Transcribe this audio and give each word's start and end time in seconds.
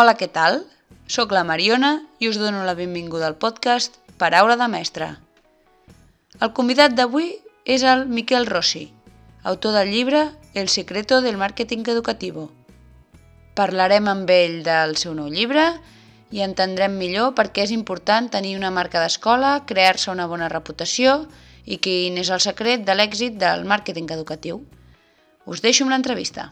Hola, 0.00 0.14
què 0.16 0.30
tal? 0.32 0.62
Soc 1.12 1.32
la 1.36 1.42
Mariona 1.44 1.88
i 2.24 2.28
us 2.30 2.38
dono 2.40 2.62
la 2.64 2.72
benvinguda 2.72 3.26
al 3.28 3.34
podcast 3.36 3.98
Paraula 4.16 4.54
de 4.56 4.68
Mestre. 4.72 5.08
El 6.40 6.54
convidat 6.56 6.94
d'avui 6.96 7.26
és 7.74 7.84
el 7.84 8.06
Miquel 8.08 8.48
Rossi, 8.48 8.86
autor 9.50 9.74
del 9.76 9.90
llibre 9.92 10.22
El 10.54 10.70
secreto 10.72 11.18
del 11.20 11.36
marketing 11.36 11.84
educativo. 11.92 12.46
Parlarem 13.60 14.08
amb 14.08 14.32
ell 14.32 14.62
del 14.64 14.96
seu 15.02 15.12
nou 15.18 15.28
llibre 15.28 15.66
i 16.32 16.40
entendrem 16.46 16.96
millor 16.96 17.34
per 17.36 17.50
què 17.50 17.68
és 17.68 17.76
important 17.76 18.32
tenir 18.32 18.54
una 18.56 18.72
marca 18.72 19.04
d'escola, 19.04 19.52
crear-se 19.68 20.08
una 20.14 20.30
bona 20.32 20.48
reputació 20.48 21.26
i 21.66 21.76
quin 21.76 22.16
és 22.24 22.32
el 22.32 22.40
secret 22.40 22.88
de 22.88 22.96
l'èxit 22.96 23.36
del 23.36 23.68
màrqueting 23.68 24.08
educatiu. 24.16 24.64
Us 25.44 25.60
deixo 25.60 25.84
amb 25.84 25.92
l'entrevista. 25.92 26.48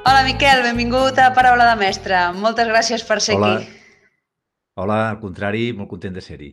Hola 0.00 0.22
Miquel, 0.24 0.62
benvingut 0.64 1.18
a 1.20 1.26
Paraula 1.36 1.66
de 1.68 1.76
Mestre. 1.76 2.16
Moltes 2.32 2.68
gràcies 2.70 3.02
per 3.04 3.18
ser 3.20 3.34
Hola. 3.36 3.50
aquí. 3.58 3.66
Hola, 4.80 4.96
al 5.10 5.18
contrari, 5.20 5.74
molt 5.76 5.90
content 5.90 6.14
de 6.16 6.22
ser-hi. 6.24 6.48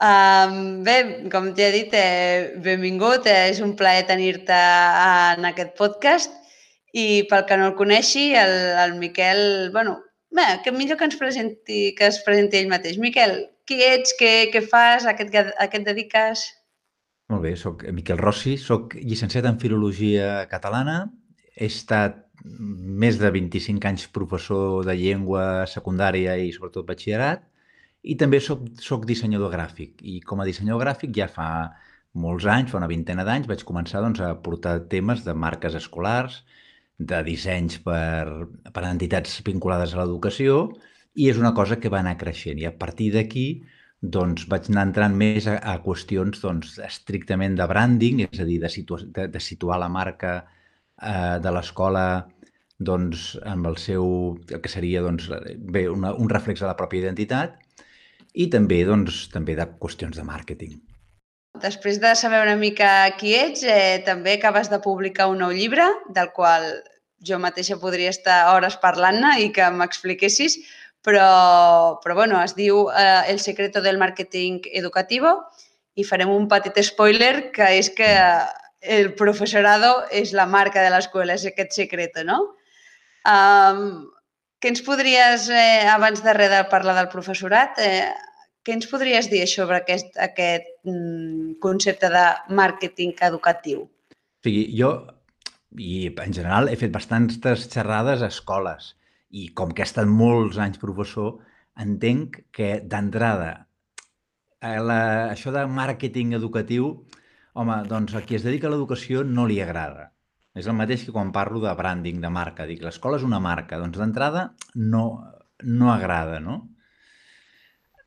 Um, 0.00 0.80
bé, 0.86 0.94
com 1.34 1.50
t'he 1.52 1.68
dit, 1.74 1.92
eh, 1.92 2.54
benvingut. 2.64 3.28
Eh, 3.28 3.50
és 3.50 3.60
un 3.60 3.74
plaer 3.76 4.06
tenir-te 4.08 4.56
en 4.56 5.44
aquest 5.50 5.76
podcast. 5.76 6.32
I 6.96 7.28
pel 7.28 7.44
que 7.44 7.60
no 7.60 7.68
el 7.68 7.76
coneixi, 7.76 8.32
el, 8.40 8.56
el 8.86 8.96
Miquel, 8.96 9.68
bueno, 9.76 9.98
bé, 10.32 10.48
que 10.64 10.72
millor 10.72 10.96
que 10.96 11.10
ens 11.10 11.20
presenti, 11.20 11.94
que 11.94 12.08
es 12.08 12.22
presenti 12.24 12.56
ell 12.56 12.72
mateix. 12.72 12.96
Miquel, 12.96 13.36
qui 13.68 13.82
ets, 13.84 14.16
què, 14.16 14.48
què 14.52 14.64
fas, 14.64 15.04
a 15.04 15.12
què, 15.12 15.28
a 15.28 15.68
què 15.68 15.82
et 15.82 15.88
dediques? 15.92 16.48
Molt 17.28 17.44
bé, 17.44 17.52
sóc 17.56 17.84
Miquel 17.92 18.20
Rossi, 18.20 18.56
sóc 18.56 18.96
llicenciat 18.96 19.44
en 19.48 19.60
Filologia 19.60 20.48
Catalana, 20.48 21.02
he 21.52 21.68
estat 21.68 22.31
més 22.42 23.18
de 23.20 23.30
25 23.30 23.88
anys 23.88 24.06
professor 24.16 24.84
de 24.86 24.94
llengua 24.98 25.64
secundària 25.70 26.36
i 26.40 26.52
sobretot 26.54 26.86
batxillerat, 26.88 27.44
i 28.02 28.16
també 28.18 28.40
soc, 28.42 28.64
soc 28.82 29.06
dissenyador 29.06 29.52
gràfic. 29.52 30.00
I 30.02 30.20
com 30.26 30.42
a 30.42 30.46
dissenyador 30.48 30.82
gràfic 30.82 31.12
ja 31.16 31.28
fa 31.30 31.48
molts 32.24 32.46
anys, 32.50 32.72
fa 32.72 32.80
una 32.80 32.90
vintena 32.90 33.24
d'anys, 33.24 33.48
vaig 33.50 33.62
començar 33.68 34.02
doncs, 34.02 34.20
a 34.20 34.34
portar 34.46 34.80
temes 34.90 35.22
de 35.26 35.34
marques 35.34 35.76
escolars, 35.78 36.42
de 36.98 37.22
dissenys 37.26 37.78
per, 37.84 38.48
per 38.74 38.82
entitats 38.88 39.38
vinculades 39.46 39.94
a 39.94 40.02
l'educació, 40.02 40.66
i 41.14 41.28
és 41.30 41.38
una 41.38 41.52
cosa 41.54 41.78
que 41.78 41.90
va 41.92 42.00
anar 42.02 42.18
creixent. 42.20 42.58
I 42.58 42.68
a 42.68 42.74
partir 42.74 43.12
d'aquí 43.14 43.46
doncs, 44.02 44.48
vaig 44.50 44.68
anar 44.70 44.88
entrant 44.88 45.14
més 45.14 45.46
a, 45.46 45.56
a 45.62 45.78
qüestions 45.84 46.42
doncs, 46.42 46.74
estrictament 46.82 47.54
de 47.58 47.68
branding, 47.70 48.24
és 48.26 48.42
a 48.42 48.48
dir, 48.48 48.58
de, 48.62 48.70
situa 48.72 49.02
de, 49.06 49.28
de 49.30 49.42
situar 49.42 49.78
la 49.78 49.90
marca 49.92 50.40
eh, 51.00 51.38
de 51.42 51.54
l'escola 51.54 52.06
doncs, 52.82 53.32
amb 53.46 53.68
el 53.70 53.76
seu, 53.78 54.06
el 54.50 54.60
que 54.62 54.70
seria 54.70 55.02
doncs, 55.04 55.28
bé, 55.58 55.86
una, 55.90 56.12
un 56.18 56.30
reflex 56.30 56.62
de 56.62 56.68
la 56.68 56.76
pròpia 56.78 57.06
identitat 57.06 57.58
i 58.34 58.48
també, 58.50 58.82
doncs, 58.88 59.28
també 59.32 59.56
de 59.58 59.68
qüestions 59.78 60.18
de 60.18 60.26
màrqueting. 60.26 60.80
Després 61.62 62.00
de 62.00 62.14
saber 62.16 62.40
una 62.42 62.56
mica 62.56 62.88
qui 63.20 63.34
ets, 63.36 63.62
eh, 63.62 64.02
també 64.06 64.38
acabes 64.38 64.70
de 64.72 64.80
publicar 64.82 65.28
un 65.30 65.42
nou 65.44 65.52
llibre, 65.52 65.84
del 66.08 66.32
qual 66.34 66.64
jo 67.22 67.38
mateixa 67.38 67.78
podria 67.78 68.10
estar 68.10 68.54
hores 68.54 68.78
parlant-ne 68.82 69.36
i 69.44 69.50
que 69.54 69.68
m'expliquessis, 69.70 70.58
però, 71.04 71.98
però 72.02 72.16
bueno, 72.16 72.40
es 72.42 72.54
diu 72.56 72.86
eh, 72.90 73.22
El 73.30 73.38
secreto 73.40 73.82
del 73.82 73.98
marketing 73.98 74.62
educativo 74.72 75.36
i 75.94 76.06
farem 76.08 76.30
un 76.32 76.48
petit 76.48 76.78
spoiler, 76.86 77.52
que 77.52 77.68
és 77.78 77.90
que 77.92 78.08
el 78.82 79.14
professorado 79.14 80.02
és 80.10 80.32
la 80.34 80.46
marca 80.46 80.82
de 80.82 80.90
l'escola, 80.90 81.38
és 81.38 81.46
aquest 81.46 81.72
secreto, 81.78 82.24
no? 82.26 82.38
Um, 83.28 84.10
què 84.62 84.72
ens 84.72 84.82
podries, 84.86 85.48
eh, 85.50 85.86
abans 85.90 86.22
de 86.22 86.34
res 86.34 86.50
de 86.50 86.60
parlar 86.70 86.94
del 86.98 87.10
professorat, 87.10 87.78
eh, 87.78 88.10
què 88.62 88.76
ens 88.76 88.86
podries 88.90 89.28
dir 89.30 89.42
sobre 89.50 89.80
aquest, 89.80 90.18
aquest 90.18 90.68
mm, 90.86 91.58
concepte 91.62 92.10
de 92.10 92.26
màrqueting 92.54 93.14
educatiu? 93.26 93.86
O 93.86 94.46
sigui, 94.46 94.66
jo, 94.78 94.92
i 95.78 96.10
en 96.10 96.34
general, 96.34 96.68
he 96.68 96.78
fet 96.78 96.92
bastantes 96.94 97.68
xerrades 97.72 98.22
a 98.22 98.30
escoles 98.30 98.92
i 99.30 99.48
com 99.56 99.72
que 99.72 99.82
he 99.82 99.88
estat 99.88 100.06
molts 100.06 100.58
anys 100.62 100.78
professor, 100.78 101.40
entenc 101.80 102.42
que 102.52 102.76
d'entrada 102.84 103.52
eh, 104.60 104.78
això 104.78 105.54
de 105.54 105.66
màrqueting 105.66 106.34
educatiu, 106.38 106.92
home, 107.58 107.76
doncs 107.88 108.16
a 108.16 108.22
qui 108.26 108.38
es 108.38 108.46
dedica 108.46 108.68
a 108.68 108.72
l'educació 108.72 109.22
no 109.28 109.46
li 109.48 109.60
agrada. 109.62 110.10
És 110.56 110.68
el 110.68 110.76
mateix 110.76 111.06
que 111.06 111.14
quan 111.14 111.32
parlo 111.32 111.62
de 111.62 111.72
branding, 111.76 112.20
de 112.20 112.30
marca. 112.32 112.66
Dic, 112.68 112.82
l'escola 112.84 113.18
és 113.20 113.24
una 113.24 113.40
marca. 113.40 113.78
Doncs 113.80 114.00
d'entrada 114.00 114.50
no, 114.76 115.04
no 115.64 115.92
agrada, 115.92 116.40
no? 116.44 116.58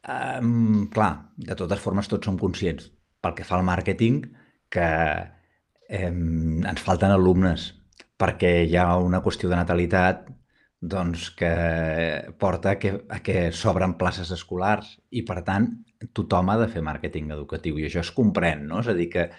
Um, 0.06 0.85
clar, 0.94 1.31
de 1.38 1.57
totes 1.57 1.81
formes 1.81 2.09
tots 2.11 2.29
som 2.29 2.38
conscients, 2.38 2.91
pel 3.25 3.33
que 3.38 3.47
fa 3.47 3.57
al 3.57 3.66
màrqueting, 3.66 4.19
que 4.69 4.89
um, 5.89 6.62
ens 6.62 6.83
falten 6.85 7.13
alumnes, 7.16 7.72
perquè 8.22 8.59
hi 8.67 8.77
ha 8.77 8.91
una 9.01 9.23
qüestió 9.25 9.50
de 9.50 9.57
natalitat 9.57 10.29
doncs, 10.91 11.29
que 11.38 11.51
porta 12.40 12.75
a 12.75 12.79
que, 12.79 12.91
a 13.09 13.19
que 13.25 13.50
s'obren 13.56 13.96
places 14.00 14.31
escolars 14.35 14.96
i, 15.09 15.23
per 15.28 15.41
tant, 15.47 15.69
tothom 16.13 16.51
ha 16.51 16.57
de 16.62 16.69
fer 16.72 16.84
màrqueting 16.85 17.31
educatiu 17.34 17.79
i 17.79 17.88
això 17.88 18.03
es 18.03 18.12
comprèn, 18.16 18.66
no? 18.69 18.81
És 18.84 18.91
a 18.91 18.97
dir, 18.97 19.09
que, 19.13 19.29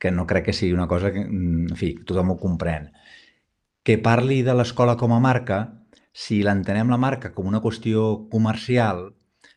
que 0.00 0.12
no 0.14 0.26
crec 0.30 0.48
que 0.48 0.56
sigui 0.56 0.76
una 0.76 0.88
cosa 0.88 1.12
que, 1.12 1.24
en 1.24 1.74
fi, 1.78 1.94
tothom 2.08 2.34
ho 2.34 2.38
comprèn. 2.40 2.90
Que 3.84 3.98
parli 4.00 4.40
de 4.46 4.54
l'escola 4.56 4.96
com 5.00 5.12
a 5.12 5.20
marca, 5.20 5.60
si 6.14 6.40
l'entenem 6.46 6.92
la 6.92 7.00
marca 7.00 7.34
com 7.34 7.50
una 7.50 7.60
qüestió 7.60 8.06
comercial, 8.32 9.10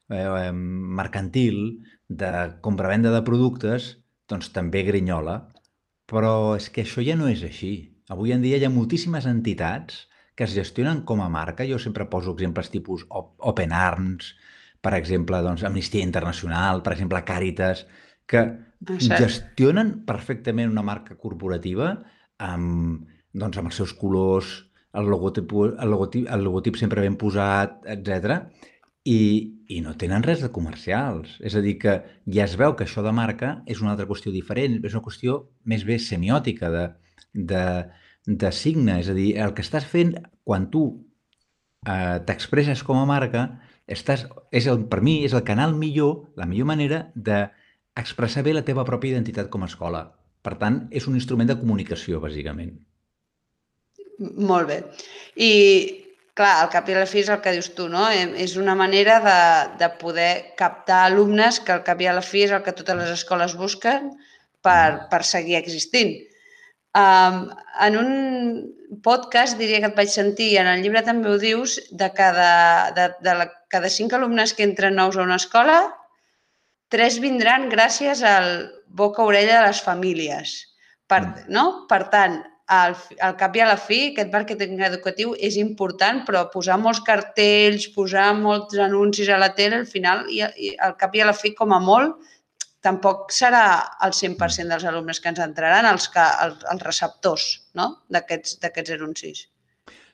eh, 0.10 0.52
mercantil, 0.52 1.62
de 2.08 2.32
compra-venda 2.64 3.12
de 3.12 3.24
productes, 3.28 3.96
doncs 4.32 4.52
també 4.56 4.84
grinyola. 4.88 5.40
Però 6.08 6.56
és 6.56 6.70
que 6.72 6.84
això 6.84 7.04
ja 7.04 7.18
no 7.20 7.28
és 7.28 7.44
així. 7.44 7.74
Avui 8.12 8.32
en 8.32 8.44
dia 8.44 8.60
hi 8.60 8.66
ha 8.68 8.72
moltíssimes 8.72 9.28
entitats 9.28 10.06
que 10.38 10.46
es 10.46 10.54
gestionen 10.54 11.02
com 11.02 11.24
a 11.26 11.32
marca. 11.34 11.66
Jo 11.66 11.80
sempre 11.82 12.06
poso 12.06 12.36
exemples 12.38 12.70
tipus 12.70 13.08
Open 13.10 13.74
Arms, 13.74 14.36
per 14.86 14.94
exemple, 14.94 15.42
doncs, 15.42 15.64
Amnistia 15.66 16.06
Internacional, 16.06 16.84
per 16.86 16.94
exemple, 16.94 17.24
Càritas, 17.26 17.88
que 18.30 18.44
Exacte. 18.86 19.18
gestionen 19.24 19.96
perfectament 20.06 20.70
una 20.70 20.86
marca 20.86 21.18
corporativa 21.18 21.90
amb, 22.38 23.10
doncs, 23.34 23.58
amb 23.58 23.72
els 23.72 23.82
seus 23.82 23.96
colors, 23.98 24.54
el 24.94 25.10
logotip, 25.10 25.58
el 25.58 25.90
logotip, 25.90 26.30
el 26.30 26.46
logotip 26.46 26.78
sempre 26.78 27.02
ben 27.02 27.18
posat, 27.18 27.82
etc. 27.90 28.38
I, 29.10 29.20
I 29.74 29.82
no 29.82 29.98
tenen 29.98 30.22
res 30.22 30.46
de 30.46 30.54
comercials. 30.54 31.40
És 31.42 31.58
a 31.58 31.66
dir, 31.66 31.80
que 31.82 31.98
ja 32.30 32.46
es 32.46 32.54
veu 32.62 32.78
que 32.78 32.86
això 32.86 33.02
de 33.02 33.14
marca 33.26 33.56
és 33.66 33.82
una 33.82 33.96
altra 33.96 34.06
qüestió 34.06 34.34
diferent, 34.36 34.84
és 34.86 34.94
una 34.94 35.06
qüestió 35.06 35.48
més 35.66 35.82
bé 35.88 35.98
semiòtica, 35.98 36.70
de, 36.70 36.86
de, 37.34 37.64
de 38.28 38.52
signe. 38.52 39.00
És 39.02 39.10
a 39.10 39.16
dir, 39.18 39.32
el 39.40 39.56
que 39.56 39.64
estàs 39.66 39.88
fent 39.88 40.14
quan 40.48 40.68
tu 40.74 40.84
eh, 41.88 42.20
t'expresses 42.28 42.84
com 42.86 43.00
a 43.00 43.08
marca, 43.10 43.48
estàs, 43.88 44.28
és 44.52 44.68
el, 44.68 44.84
per 44.92 45.00
mi 45.02 45.22
és 45.26 45.34
el 45.38 45.46
canal 45.48 45.74
millor, 45.80 46.28
la 46.40 46.48
millor 46.50 46.68
manera 46.70 47.06
d'expressar 47.16 48.44
bé 48.44 48.54
la 48.54 48.66
teva 48.68 48.86
pròpia 48.88 49.16
identitat 49.16 49.50
com 49.54 49.64
a 49.64 49.72
escola. 49.72 50.04
Per 50.44 50.58
tant, 50.60 50.84
és 50.92 51.08
un 51.08 51.16
instrument 51.20 51.50
de 51.50 51.58
comunicació, 51.60 52.20
bàsicament. 52.24 52.76
Molt 54.20 54.68
bé. 54.70 54.78
I, 55.44 55.52
clar, 56.38 56.54
al 56.62 56.70
cap 56.74 56.88
i 56.90 56.96
a 56.96 57.02
la 57.02 57.10
fi 57.10 57.22
és 57.24 57.32
el 57.34 57.42
que 57.44 57.54
dius 57.56 57.72
tu, 57.78 57.88
no? 57.92 58.06
És 58.12 58.56
una 58.60 58.76
manera 58.78 59.20
de, 59.24 59.42
de 59.82 59.90
poder 60.02 60.32
captar 60.60 61.04
alumnes 61.06 61.60
que 61.64 61.76
al 61.76 61.84
cap 61.88 62.02
i 62.02 62.10
a 62.10 62.16
la 62.18 62.24
fi 62.26 62.46
és 62.48 62.56
el 62.56 62.64
que 62.66 62.76
totes 62.78 62.98
les 63.00 63.12
escoles 63.14 63.58
busquen 63.60 64.12
per, 64.66 65.08
per 65.12 65.22
seguir 65.28 65.58
existint. 65.60 66.16
Um, 66.98 67.52
en 67.86 67.98
un 68.00 68.12
podcast 69.06 69.60
diria 69.60 69.82
que 69.84 69.92
et 69.92 69.98
vaig 70.00 70.10
sentir, 70.10 70.56
en 70.58 70.70
el 70.72 70.82
llibre 70.82 71.04
també 71.06 71.30
ho 71.30 71.38
dius, 71.38 71.78
de 71.92 72.10
cada, 72.18 72.90
de, 72.98 73.12
de 73.22 73.36
la, 73.38 73.46
cada 73.70 73.92
cinc 73.94 74.16
alumnes 74.18 74.56
que 74.58 74.66
entren 74.66 74.98
nous 74.98 75.18
a 75.18 75.26
una 75.28 75.38
escola, 75.38 75.78
tres 76.90 77.20
vindran 77.22 77.68
gràcies 77.70 78.24
al 78.26 78.72
boca-orella 78.88 79.60
de 79.60 79.66
les 79.68 79.82
famílies. 79.84 80.58
Per, 81.08 81.22
Mm. 81.22 81.52
no? 81.54 81.66
per 81.88 82.08
tant, 82.10 82.42
al, 82.68 82.96
al 83.24 83.36
cap 83.40 83.56
i 83.56 83.62
a 83.64 83.68
la 83.70 83.78
fi, 83.80 84.00
aquest 84.12 84.32
màrqueting 84.34 84.82
educatiu 84.84 85.36
és 85.40 85.56
important, 85.62 86.24
però 86.28 86.48
posar 86.52 86.80
molts 86.82 87.00
cartells, 87.06 87.88
posar 87.96 88.34
molts 88.36 88.76
anuncis 88.78 89.30
a 89.30 89.38
la 89.38 89.54
tele, 89.56 89.84
al 89.84 89.88
final, 89.88 90.26
i, 90.30 90.42
i 90.58 90.74
al 90.84 90.98
cap 91.00 91.16
i 91.16 91.22
a 91.22 91.30
la 91.30 91.36
fi, 91.38 91.54
com 91.56 91.72
a 91.72 91.80
molt, 91.80 92.18
tampoc 92.88 93.36
serà 93.36 93.66
el 94.08 94.16
100% 94.16 94.72
dels 94.72 94.88
alumnes 94.88 95.20
que 95.22 95.30
ens 95.34 95.44
entraran 95.44 95.88
els, 95.92 96.08
que, 96.14 96.24
els, 96.46 96.64
els 96.72 96.88
receptors 96.88 97.46
no? 97.78 97.92
d'aquests 98.14 98.58
d'aquests 98.64 98.96
anuncis. 98.98 99.46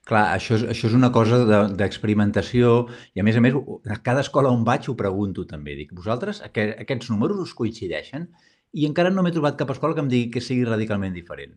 Clar, 0.04 0.24
això 0.36 0.58
és, 0.58 0.64
això 0.68 0.90
és 0.90 0.96
una 0.98 1.14
cosa 1.16 1.40
de- 1.48 1.75
d'experimentació 1.80 2.74
i, 3.14 3.22
a 3.22 3.24
més 3.24 3.38
a 3.40 3.44
més, 3.44 3.56
a 3.88 4.00
cada 4.04 4.24
escola 4.25 4.52
on 4.52 4.66
vaig 4.68 4.90
ho 4.92 4.98
pregunto 5.00 5.46
també. 5.48 5.78
Dic, 5.80 5.94
vosaltres, 5.96 6.42
aqu 6.44 6.66
aquests 6.84 7.12
números 7.14 7.40
us 7.46 7.54
coincideixen? 7.56 8.28
I 8.74 8.88
encara 8.90 9.14
no 9.14 9.24
m'he 9.24 9.31
trobat 9.31 9.56
cap 9.56 9.72
escola 9.72 9.96
que 9.96 10.04
em 10.04 10.12
digui 10.12 10.31
que 10.34 10.44
sigui 10.44 10.66
radicalment 10.68 11.16
diferent. 11.16 11.56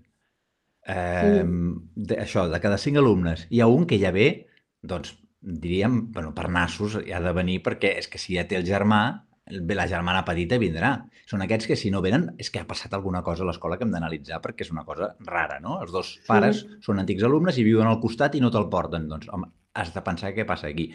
Eh, 0.86 1.42
de, 1.42 2.20
això, 2.22 2.46
de 2.52 2.60
cada 2.62 2.78
cinc 2.78 3.00
alumnes, 3.02 3.48
hi 3.50 3.64
ha 3.64 3.66
un 3.66 3.88
que 3.90 3.98
ja 3.98 4.12
ve, 4.14 4.28
doncs, 4.86 5.16
diríem, 5.40 6.12
bueno, 6.14 6.30
per 6.36 6.46
nassos, 6.52 7.00
ha 7.02 7.20
de 7.22 7.32
venir 7.34 7.64
perquè 7.66 7.96
és 7.98 8.06
que 8.06 8.20
si 8.22 8.36
ja 8.38 8.46
té 8.46 8.60
el 8.60 8.66
germà, 8.68 9.25
la 9.46 9.86
germana 9.86 10.24
petita 10.26 10.58
vindrà. 10.58 10.90
Són 11.30 11.42
aquests 11.42 11.68
que 11.70 11.76
si 11.78 11.90
no 11.94 12.02
venen 12.02 12.32
és 12.42 12.50
que 12.50 12.60
ha 12.60 12.66
passat 12.66 12.94
alguna 12.94 13.22
cosa 13.22 13.44
a 13.44 13.46
l'escola 13.46 13.78
que 13.78 13.86
hem 13.86 13.92
d'analitzar 13.94 14.40
perquè 14.42 14.66
és 14.66 14.72
una 14.74 14.84
cosa 14.84 15.12
rara, 15.26 15.60
no? 15.60 15.80
Els 15.82 15.92
dos 15.94 16.16
pares 16.26 16.64
sí. 16.64 16.80
són 16.82 16.98
antics 17.02 17.26
alumnes 17.26 17.58
i 17.58 17.66
viuen 17.66 17.86
al 17.86 18.00
costat 18.02 18.34
i 18.34 18.42
no 18.42 18.50
te'l 18.50 18.68
porten. 18.72 19.06
Doncs, 19.08 19.28
home, 19.30 19.50
has 19.74 19.94
de 19.94 20.02
pensar 20.02 20.34
què 20.34 20.46
passa 20.48 20.68
aquí. 20.68 20.90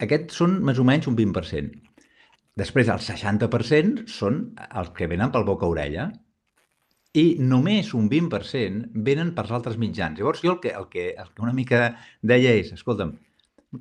Aquests 0.00 0.40
són 0.40 0.60
més 0.64 0.80
o 0.80 0.84
menys 0.84 1.08
un 1.10 1.16
20%. 1.16 1.82
Després, 2.56 2.88
el 2.88 3.02
60% 3.04 4.06
són 4.08 4.40
els 4.66 4.92
que 4.96 5.08
venen 5.10 5.32
pel 5.32 5.44
boca-orella 5.44 6.08
i 7.16 7.36
només 7.40 7.92
un 7.96 8.08
20% 8.12 9.02
venen 9.04 9.34
per 9.36 9.44
altres 9.50 9.76
mitjans. 9.80 10.18
Llavors, 10.18 10.40
jo 10.44 10.56
el 10.56 10.60
que, 10.60 10.72
el 10.72 10.88
que, 10.92 11.10
el 11.12 11.32
que 11.32 11.44
una 11.44 11.52
mica 11.56 11.90
deia 12.24 12.54
és, 12.56 12.72
escolta'm, 12.72 13.12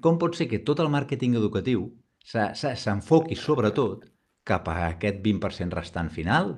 com 0.04 0.20
pot 0.20 0.36
ser 0.36 0.50
que 0.52 0.64
tot 0.68 0.82
el 0.84 0.92
màrqueting 0.92 1.38
educatiu 1.40 1.88
s'enfoqui 2.26 3.38
sobretot 3.38 4.06
cap 4.46 4.68
a 4.70 4.78
aquest 4.90 5.22
20% 5.26 5.74
restant 5.78 6.12
final. 6.14 6.56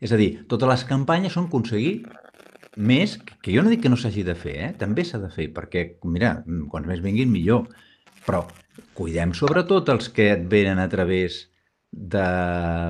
És 0.00 0.12
a 0.12 0.18
dir, 0.20 0.30
totes 0.48 0.70
les 0.70 0.84
campanyes 0.88 1.34
són 1.34 1.48
aconseguir 1.48 1.98
més, 2.78 3.16
que 3.42 3.52
jo 3.54 3.64
no 3.64 3.72
dic 3.72 3.82
que 3.82 3.90
no 3.90 3.98
s'hagi 3.98 4.22
de 4.22 4.36
fer, 4.38 4.54
eh? 4.68 4.72
també 4.78 5.04
s'ha 5.04 5.18
de 5.18 5.30
fer, 5.34 5.48
perquè, 5.54 5.84
mira, 6.06 6.36
quants 6.70 6.86
més 6.86 7.02
vinguin, 7.02 7.30
millor. 7.32 7.66
Però 8.26 8.44
cuidem 8.94 9.32
sobretot 9.34 9.88
els 9.90 10.10
que 10.14 10.30
et 10.36 10.44
venen 10.50 10.78
a 10.78 10.88
través 10.92 11.46
de 11.90 12.24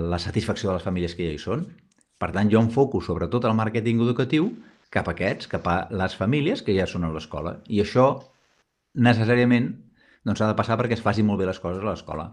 la 0.04 0.18
satisfacció 0.18 0.68
de 0.68 0.76
les 0.76 0.84
famílies 0.84 1.14
que 1.14 1.28
ja 1.28 1.34
hi 1.34 1.40
són. 1.40 1.64
Per 2.18 2.32
tant, 2.34 2.50
jo 2.50 2.60
enfoco 2.60 3.00
sobretot 3.00 3.46
el 3.46 3.56
màrqueting 3.56 4.02
educatiu 4.02 4.50
cap 4.92 5.08
a 5.08 5.14
aquests, 5.14 5.48
cap 5.48 5.66
a 5.70 5.78
les 5.94 6.16
famílies 6.18 6.64
que 6.66 6.74
ja 6.76 6.88
són 6.90 7.06
a 7.06 7.12
l'escola. 7.14 7.58
I 7.70 7.80
això 7.84 8.08
necessàriament 8.98 9.70
doncs 10.28 10.42
s'ha 10.42 10.52
de 10.52 10.58
passar 10.58 10.76
perquè 10.78 10.98
es 10.98 11.04
facin 11.04 11.26
molt 11.26 11.40
bé 11.40 11.48
les 11.48 11.60
coses 11.62 11.82
a 11.82 11.90
l'escola. 11.90 12.30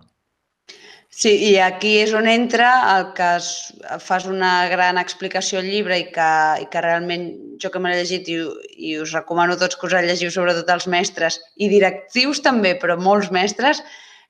Sí, 1.15 1.31
i 1.47 1.51
aquí 1.63 1.93
és 2.01 2.11
on 2.17 2.25
entra 2.27 2.69
el 2.91 3.05
que 3.15 3.27
es, 3.37 3.45
fas 4.03 4.25
una 4.27 4.67
gran 4.67 4.97
explicació 4.99 5.61
al 5.61 5.69
llibre 5.71 5.99
i 6.01 6.09
que, 6.15 6.31
i 6.59 6.65
que 6.71 6.81
realment 6.83 7.29
jo 7.61 7.71
que 7.71 7.79
me 7.79 7.91
l'he 7.91 8.01
llegit 8.01 8.27
i, 8.33 8.35
i 8.89 8.97
us 8.99 9.13
recomano 9.15 9.55
tots 9.61 9.79
que 9.79 9.87
us 9.87 9.95
el 9.95 10.09
llegiu, 10.09 10.33
sobretot 10.33 10.73
els 10.73 10.89
mestres 10.91 11.39
i 11.55 11.69
directius 11.71 12.43
també, 12.43 12.73
però 12.81 12.97
molts 12.99 13.31
mestres, 13.31 13.79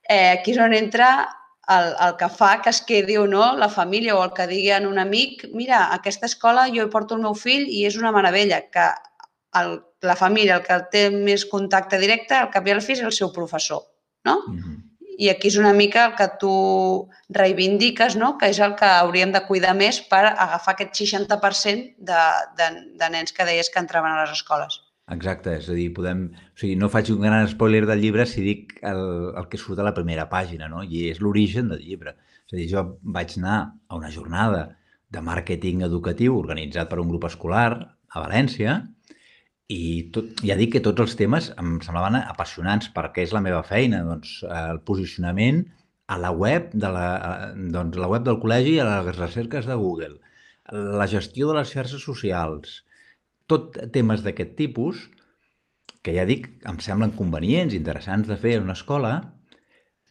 eh, 0.06 0.35
aquí 0.35 0.53
és 0.53 0.61
on 0.61 0.77
entra 0.77 1.09
el, 1.73 1.89
el 2.06 2.13
que 2.19 2.29
fa 2.29 2.51
que 2.61 2.69
es 2.69 2.83
quedi 2.85 3.18
o 3.18 3.25
no 3.25 3.56
la 3.57 3.71
família 3.79 4.13
o 4.13 4.21
el 4.21 4.35
que 4.38 4.45
digui 4.51 4.69
a 4.69 4.83
un 4.85 5.01
amic 5.01 5.47
mira, 5.57 5.88
aquesta 5.97 6.29
escola 6.29 6.68
jo 6.69 6.85
hi 6.85 6.94
porto 6.94 7.18
el 7.18 7.25
meu 7.25 7.33
fill 7.33 7.65
i 7.65 7.88
és 7.89 7.97
una 7.97 8.13
meravella, 8.13 8.61
que 8.69 8.91
el, 9.57 9.79
la 10.07 10.18
família, 10.19 10.60
el 10.60 10.66
que 10.66 10.80
té 10.92 11.06
més 11.13 11.46
contacte 11.50 12.00
directe, 12.02 12.38
al 12.38 12.52
cap 12.54 12.68
i 12.68 12.74
al 12.74 12.84
fi 12.86 12.96
és 12.98 13.06
el 13.06 13.13
seu 13.16 13.31
professor, 13.34 13.84
no? 14.25 14.42
Mm 14.48 14.60
-hmm. 14.60 14.84
I 15.18 15.30
aquí 15.30 15.48
és 15.48 15.57
una 15.57 15.72
mica 15.74 16.06
el 16.06 16.16
que 16.16 16.28
tu 16.40 17.10
reivindiques, 17.30 18.16
no? 18.16 18.38
que 18.38 18.50
és 18.50 18.60
el 18.60 18.75
que 18.75 18.86
hauríem 18.86 19.31
de 19.31 19.46
cuidar 19.48 19.74
més 19.74 20.02
per 20.02 20.25
agafar 20.25 20.74
aquest 20.74 20.94
60% 21.00 21.96
de, 21.98 22.24
de, 22.57 22.68
de 23.00 23.10
nens 23.10 23.31
que 23.31 23.46
deies 23.46 23.69
que 23.69 23.80
entraven 23.80 24.12
a 24.12 24.22
les 24.24 24.31
escoles. 24.31 24.81
Exacte, 25.13 25.54
és 25.60 25.68
a 25.69 25.75
dir, 25.78 25.92
podem... 25.94 26.31
O 26.34 26.60
sigui, 26.60 26.75
no 26.75 26.90
faig 26.90 27.12
un 27.13 27.22
gran 27.22 27.48
spoiler 27.48 27.84
del 27.86 28.02
llibre 28.02 28.25
si 28.25 28.42
dic 28.42 28.74
el, 28.81 29.04
el 29.38 29.48
que 29.52 29.60
surt 29.62 29.80
a 29.80 29.86
la 29.86 29.94
primera 29.94 30.25
pàgina, 30.31 30.68
no? 30.68 30.81
I 30.81 31.12
és 31.12 31.22
l'origen 31.22 31.69
del 31.69 31.84
llibre. 31.86 32.16
És 32.48 32.56
a 32.56 32.57
dir, 32.57 32.66
jo 32.72 32.84
vaig 33.18 33.38
anar 33.38 33.60
a 33.88 34.00
una 34.00 34.10
jornada 34.10 34.63
de 35.13 35.22
màrqueting 35.22 35.86
educatiu 35.86 36.40
organitzat 36.40 36.90
per 36.90 37.00
un 37.04 37.12
grup 37.12 37.30
escolar 37.30 37.69
a 37.75 38.24
València 38.24 38.80
i 39.71 40.12
tot, 40.13 40.44
ja 40.45 40.57
dic 40.59 40.75
que 40.75 40.83
tots 40.85 41.01
els 41.01 41.15
temes 41.17 41.50
em 41.57 41.79
semblaven 41.81 42.19
apassionants 42.19 42.91
perquè 42.94 43.23
és 43.25 43.33
la 43.33 43.41
meva 43.41 43.63
feina, 43.65 44.03
doncs, 44.06 44.38
el 44.45 44.81
posicionament 44.85 45.63
a 46.06 46.19
la 46.21 46.29
web, 46.31 46.69
de 46.73 46.91
la, 46.94 47.07
doncs, 47.73 47.97
la 47.97 48.09
web 48.12 48.25
del 48.27 48.38
col·legi 48.44 48.75
i 48.75 48.81
a 48.83 48.85
les 49.07 49.17
recerques 49.17 49.65
de 49.65 49.77
Google, 49.81 50.19
la 50.71 51.07
gestió 51.09 51.50
de 51.50 51.57
les 51.57 51.71
xarxes 51.73 52.06
socials, 52.06 52.83
tot 53.50 53.77
temes 53.94 54.21
d'aquest 54.25 54.53
tipus 54.57 55.07
que 56.06 56.13
ja 56.13 56.25
dic, 56.29 56.51
em 56.69 56.77
semblen 56.85 57.15
convenients, 57.18 57.73
interessants 57.73 58.29
de 58.29 58.38
fer 58.38 58.59
en 58.59 58.68
una 58.68 58.77
escola, 58.77 59.13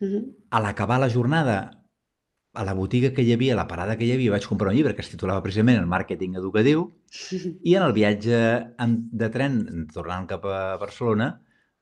uh 0.03 0.09
-huh. 0.09 0.23
a 0.51 0.61
l'acabar 0.61 0.99
la 0.99 1.11
jornada 1.11 1.84
a 2.55 2.65
la 2.67 2.75
botiga 2.79 3.11
que 3.15 3.25
hi 3.27 3.33
havia, 3.35 3.55
a 3.55 3.59
la 3.59 3.69
parada 3.71 3.97
que 3.99 4.07
hi 4.07 4.13
havia, 4.15 4.33
vaig 4.35 4.47
comprar 4.47 4.71
un 4.71 4.77
llibre 4.79 4.95
que 4.95 5.03
es 5.03 5.11
titulava 5.11 5.43
precisament 5.43 5.81
El 5.81 5.91
màrqueting 5.91 6.37
educatiu 6.39 6.87
i 7.69 7.75
en 7.75 7.87
el 7.87 7.95
viatge 7.97 8.39
de 9.23 9.31
tren 9.35 9.59
tornant 9.95 10.29
cap 10.31 10.47
a 10.47 10.63
Barcelona 10.83 11.35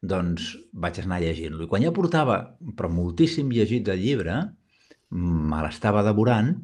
doncs 0.03 0.57
vaig 0.75 0.99
anar 0.99 1.21
llegint-lo. 1.23 1.65
I 1.65 1.71
quan 1.71 1.85
ja 1.85 1.95
portava, 1.95 2.39
però 2.77 2.91
moltíssim 2.91 3.53
llegit 3.55 3.87
del 3.87 4.03
llibre, 4.03 4.39
me 5.13 5.63
l'estava 5.63 6.03
devorant, 6.03 6.57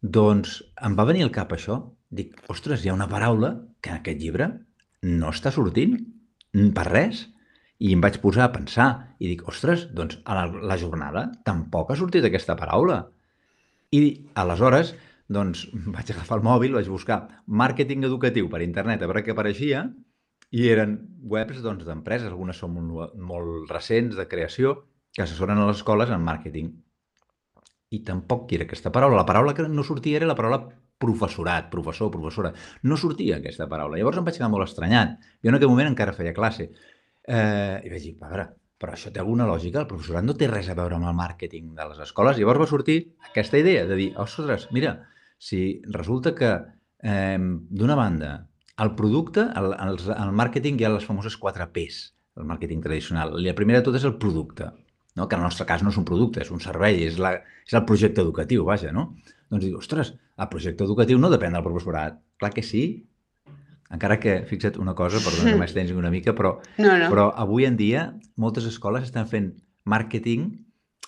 doncs 0.00 0.60
em 0.86 0.94
va 0.98 1.08
venir 1.08 1.24
al 1.26 1.34
cap 1.34 1.52
això. 1.56 1.80
Dic, 2.14 2.36
ostres, 2.52 2.84
hi 2.84 2.92
ha 2.92 2.96
una 2.96 3.10
paraula 3.10 3.56
que 3.82 3.90
en 3.90 3.98
aquest 3.98 4.20
llibre 4.22 4.50
no 5.02 5.32
està 5.34 5.50
sortint 5.54 5.96
per 6.76 6.86
res. 6.90 7.26
I 7.82 7.90
em 7.96 8.02
vaig 8.04 8.20
posar 8.22 8.44
a 8.46 8.52
pensar 8.54 8.86
i 9.18 9.26
dic, 9.32 9.42
ostres, 9.50 9.88
doncs 9.92 10.20
a 10.24 10.36
la, 10.38 10.44
la 10.70 10.78
jornada 10.78 11.26
tampoc 11.44 11.90
ha 11.90 11.98
sortit 11.98 12.24
aquesta 12.24 12.54
paraula. 12.56 13.00
I 13.94 14.02
aleshores, 14.40 14.94
doncs, 15.38 15.66
vaig 15.96 16.10
agafar 16.14 16.40
el 16.40 16.46
mòbil, 16.46 16.74
vaig 16.78 16.90
buscar 16.92 17.20
màrqueting 17.46 18.06
educatiu 18.08 18.50
per 18.52 18.64
internet 18.66 19.02
a 19.02 19.10
veure 19.10 19.24
què 19.26 19.34
apareixia 19.34 19.86
i 20.54 20.68
eren 20.70 20.96
webs 21.30 21.62
doncs, 21.64 21.84
d'empreses, 21.86 22.28
doncs, 22.28 22.34
algunes 22.34 22.60
són 22.62 22.74
molt, 22.76 23.14
molt 23.18 23.70
recents 23.72 24.16
de 24.18 24.26
creació, 24.30 24.76
que 25.14 25.22
assessoren 25.22 25.58
a 25.58 25.68
les 25.68 25.80
escoles 25.80 26.10
en 26.10 26.22
màrqueting. 26.26 26.72
I 27.94 28.00
tampoc 28.06 28.50
era 28.56 28.66
aquesta 28.66 28.90
paraula. 28.94 29.20
La 29.20 29.28
paraula 29.28 29.54
que 29.54 29.66
no 29.70 29.84
sortia 29.86 30.18
era 30.18 30.26
la 30.26 30.34
paraula 30.38 30.64
professorat, 30.98 31.70
professor, 31.70 32.10
professora. 32.10 32.50
No 32.82 32.98
sortia 32.98 33.38
aquesta 33.38 33.68
paraula. 33.70 33.98
Llavors 33.98 34.18
em 34.18 34.26
vaig 34.26 34.38
quedar 34.38 34.50
molt 34.50 34.66
estranyat. 34.66 35.14
Jo 35.42 35.52
en 35.52 35.58
aquell 35.58 35.70
moment 35.70 35.92
encara 35.92 36.16
feia 36.16 36.34
classe. 36.34 36.70
Eh, 37.24 37.76
I 37.86 37.92
vaig 37.92 38.02
dir, 38.08 38.14
a 38.20 38.30
veure, 38.32 38.48
però 38.78 38.94
això 38.94 39.12
té 39.12 39.20
alguna 39.22 39.46
lògica, 39.48 39.82
el 39.82 39.90
professorat 39.90 40.24
no 40.26 40.36
té 40.38 40.48
res 40.50 40.68
a 40.68 40.76
veure 40.78 40.96
amb 40.98 41.08
el 41.08 41.16
màrqueting 41.18 41.74
de 41.76 41.86
les 41.90 42.00
escoles. 42.04 42.38
Llavors 42.38 42.64
va 42.64 42.70
sortir 42.70 42.98
aquesta 43.30 43.60
idea 43.60 43.84
de 43.88 43.98
dir, 44.00 44.08
ostres, 44.20 44.66
mira, 44.74 44.96
si 45.38 45.60
resulta 45.94 46.34
que 46.34 46.50
eh, 47.04 47.38
d'una 47.70 47.96
banda 47.98 48.32
el 48.82 48.94
producte, 48.98 49.46
el, 49.56 49.70
el, 49.78 50.00
el 50.16 50.32
màrqueting 50.34 50.80
hi 50.80 50.86
ha 50.86 50.94
les 50.96 51.06
famoses 51.06 51.36
4 51.38 51.68
Ps, 51.74 52.00
el 52.40 52.48
màrqueting 52.50 52.82
tradicional. 52.82 53.36
La 53.38 53.54
primera 53.54 53.80
de 53.80 53.86
tot 53.86 53.98
és 54.00 54.06
el 54.08 54.16
producte, 54.18 54.70
no? 55.14 55.28
que 55.28 55.36
en 55.36 55.44
el 55.44 55.48
nostre 55.48 55.66
cas 55.68 55.84
no 55.86 55.94
és 55.94 56.00
un 56.00 56.06
producte, 56.08 56.42
és 56.42 56.50
un 56.50 56.62
servei, 56.62 57.04
és, 57.06 57.20
la, 57.22 57.36
és 57.66 57.76
el 57.78 57.84
projecte 57.86 58.24
educatiu, 58.24 58.66
vaja, 58.66 58.90
no? 58.92 59.12
Doncs 59.52 59.62
dic, 59.68 59.76
ostres, 59.78 60.14
el 60.40 60.50
projecte 60.50 60.82
educatiu 60.88 61.20
no 61.22 61.30
depèn 61.30 61.54
del 61.54 61.62
professorat. 61.66 62.18
Clar 62.42 62.50
que 62.56 62.64
sí, 62.66 62.84
encara 63.94 64.18
que, 64.20 64.40
fixa't 64.48 64.78
una 64.82 64.94
cosa, 64.98 65.22
perdona 65.24 65.54
que 65.54 65.60
m'estengi 65.62 65.96
una 65.96 66.10
mica, 66.12 66.34
però, 66.36 66.56
no, 66.84 66.92
no. 67.00 67.08
però 67.12 67.30
avui 67.44 67.66
en 67.68 67.78
dia 67.80 68.08
moltes 68.40 68.66
escoles 68.70 69.06
estan 69.06 69.28
fent 69.30 69.52
màrqueting 69.88 70.48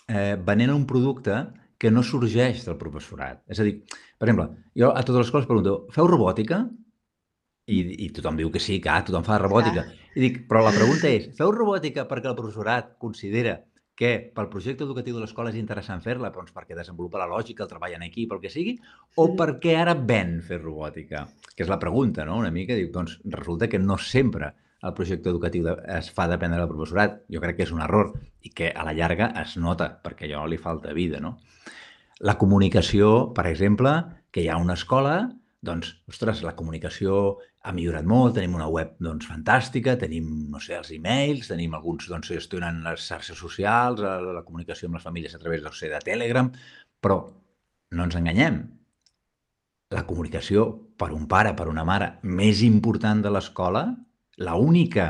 eh, 0.09 0.37
venent 0.47 0.75
un 0.75 0.87
producte 0.89 1.45
que 1.79 1.93
no 1.93 2.03
sorgeix 2.07 2.65
del 2.65 2.79
professorat. 2.81 3.43
És 3.53 3.61
a 3.61 3.67
dir, 3.67 3.79
per 4.17 4.29
exemple, 4.29 4.49
jo 4.79 4.91
a 4.93 5.03
totes 5.05 5.21
les 5.21 5.29
escoles 5.29 5.49
pregunto, 5.49 5.79
feu 5.93 6.09
robòtica? 6.09 6.65
I, 7.67 7.79
i 8.07 8.11
tothom 8.15 8.37
diu 8.39 8.51
que 8.55 8.63
sí, 8.63 8.79
que 8.81 8.93
ah, 8.93 9.03
tothom 9.05 9.27
fa 9.27 9.41
robòtica. 9.43 9.83
Clar. 9.83 10.05
I 10.17 10.23
dic, 10.23 10.45
però 10.49 10.63
la 10.65 10.73
pregunta 10.73 11.11
és, 11.11 11.29
feu 11.37 11.51
robòtica 11.53 12.07
perquè 12.09 12.31
el 12.31 12.39
professorat 12.39 12.95
considera 13.03 13.59
que 13.97 14.11
pel 14.37 14.51
projecte 14.53 14.85
educatiu 14.85 15.17
de 15.17 15.23
l'escola 15.23 15.51
és 15.51 15.57
interessant 15.57 16.03
fer-la, 16.05 16.29
doncs 16.35 16.53
perquè 16.53 16.77
desenvolupa 16.77 17.23
la 17.23 17.31
lògica, 17.31 17.65
el 17.65 17.71
treball 17.71 17.97
en 17.97 18.05
equip, 18.07 18.35
el 18.37 18.43
que 18.43 18.53
sigui, 18.53 18.77
o 19.17 19.31
perquè 19.39 19.73
ara 19.81 19.97
ven 19.97 20.37
fer 20.45 20.61
robòtica? 20.61 21.25
Que 21.57 21.65
és 21.65 21.73
la 21.73 21.81
pregunta, 21.81 22.27
no?, 22.29 22.37
una 22.43 22.53
mica. 22.53 22.77
Dic, 22.77 22.93
doncs 22.93 23.17
resulta 23.33 23.71
que 23.73 23.81
no 23.81 23.97
sempre 23.97 24.53
el 24.85 24.93
projecte 24.95 25.33
educatiu 25.33 25.71
es 25.73 26.11
fa 26.13 26.29
dependre 26.29 26.61
del 26.61 26.71
professorat. 26.71 27.23
Jo 27.33 27.41
crec 27.41 27.57
que 27.59 27.65
és 27.67 27.73
un 27.73 27.81
error 27.83 28.13
i 28.45 28.53
que 28.53 28.69
a 28.69 28.85
la 28.87 28.93
llarga 28.95 29.33
es 29.41 29.57
nota, 29.57 29.89
perquè 30.05 30.29
allò 30.29 30.45
li 30.47 30.61
falta 30.61 30.93
vida, 30.93 31.23
no? 31.25 31.39
La 32.21 32.37
comunicació, 32.41 33.33
per 33.37 33.47
exemple, 33.49 33.97
que 34.31 34.45
hi 34.45 34.49
ha 34.53 34.61
una 34.61 34.77
escola 34.77 35.17
doncs, 35.65 35.93
ostres, 36.11 36.43
la 36.45 36.55
comunicació 36.59 37.39
ha 37.67 37.73
millorat 37.75 38.07
molt, 38.07 38.37
tenim 38.37 38.55
una 38.59 38.69
web 38.71 38.95
doncs, 39.03 39.27
fantàstica, 39.31 39.97
tenim, 39.99 40.29
no 40.53 40.61
sé, 40.63 40.77
els 40.79 40.93
e-mails, 40.95 41.49
tenim 41.51 41.75
alguns, 41.75 42.09
doncs, 42.11 42.31
gestionen 42.35 42.83
les 42.85 43.07
xarxes 43.09 43.39
socials, 43.39 44.03
la, 44.03 44.45
comunicació 44.47 44.89
amb 44.89 44.99
les 44.99 45.07
famílies 45.07 45.35
a 45.35 45.43
través, 45.43 45.65
sé, 45.75 45.91
de 45.93 46.01
Telegram, 46.05 46.51
però 47.03 47.21
no 47.97 48.07
ens 48.07 48.19
enganyem. 48.19 48.63
La 49.95 50.03
comunicació 50.07 50.67
per 50.99 51.13
un 51.15 51.27
pare, 51.31 51.55
per 51.55 51.69
una 51.71 51.85
mare, 51.87 52.17
més 52.23 52.63
important 52.67 53.23
de 53.23 53.31
l'escola, 53.31 53.87
la 54.37 54.57
única 54.59 55.07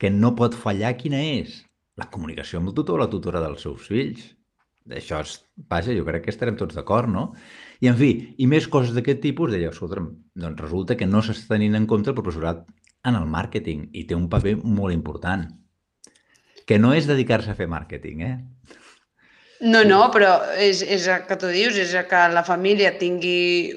que 0.00 0.10
no 0.10 0.34
pot 0.36 0.56
fallar, 0.56 0.94
quina 1.00 1.20
és? 1.20 1.60
La 2.00 2.08
comunicació 2.12 2.60
amb 2.60 2.70
el 2.70 2.76
tutor 2.76 2.98
o 2.98 3.02
la 3.02 3.10
tutora 3.12 3.42
dels 3.42 3.64
seus 3.66 3.88
fills. 3.88 4.22
D'això, 4.88 5.20
vaja, 5.68 5.92
jo 5.96 6.06
crec 6.06 6.24
que 6.24 6.32
estarem 6.32 6.56
tots 6.56 6.76
d'acord, 6.78 7.10
no? 7.12 7.30
I, 7.80 7.88
en 7.88 7.96
fi, 7.96 8.10
i 8.36 8.46
més 8.50 8.68
coses 8.68 8.92
d'aquest 8.96 9.22
tipus, 9.24 9.52
deia, 9.54 9.70
escolta, 9.72 10.02
doncs 10.36 10.60
resulta 10.60 10.96
que 11.00 11.08
no 11.08 11.22
s'està 11.24 11.54
tenint 11.54 11.78
en 11.78 11.88
compte 11.88 12.12
el 12.12 12.18
professorat 12.18 12.66
en 13.08 13.16
el 13.16 13.28
màrqueting 13.32 13.88
i 13.96 14.04
té 14.08 14.16
un 14.16 14.28
paper 14.32 14.58
molt 14.60 14.92
important, 14.92 15.46
que 16.68 16.78
no 16.78 16.92
és 16.94 17.08
dedicar-se 17.08 17.54
a 17.54 17.58
fer 17.58 17.70
màrqueting, 17.72 18.20
eh? 18.26 18.34
No, 19.60 19.82
no, 19.84 20.06
però 20.12 20.36
és, 20.56 20.80
és 20.84 21.06
el 21.08 21.24
que 21.28 21.36
tu 21.40 21.48
dius, 21.52 21.76
és 21.80 21.92
que 22.08 22.20
la 22.32 22.44
família 22.44 22.94
tingui 23.00 23.72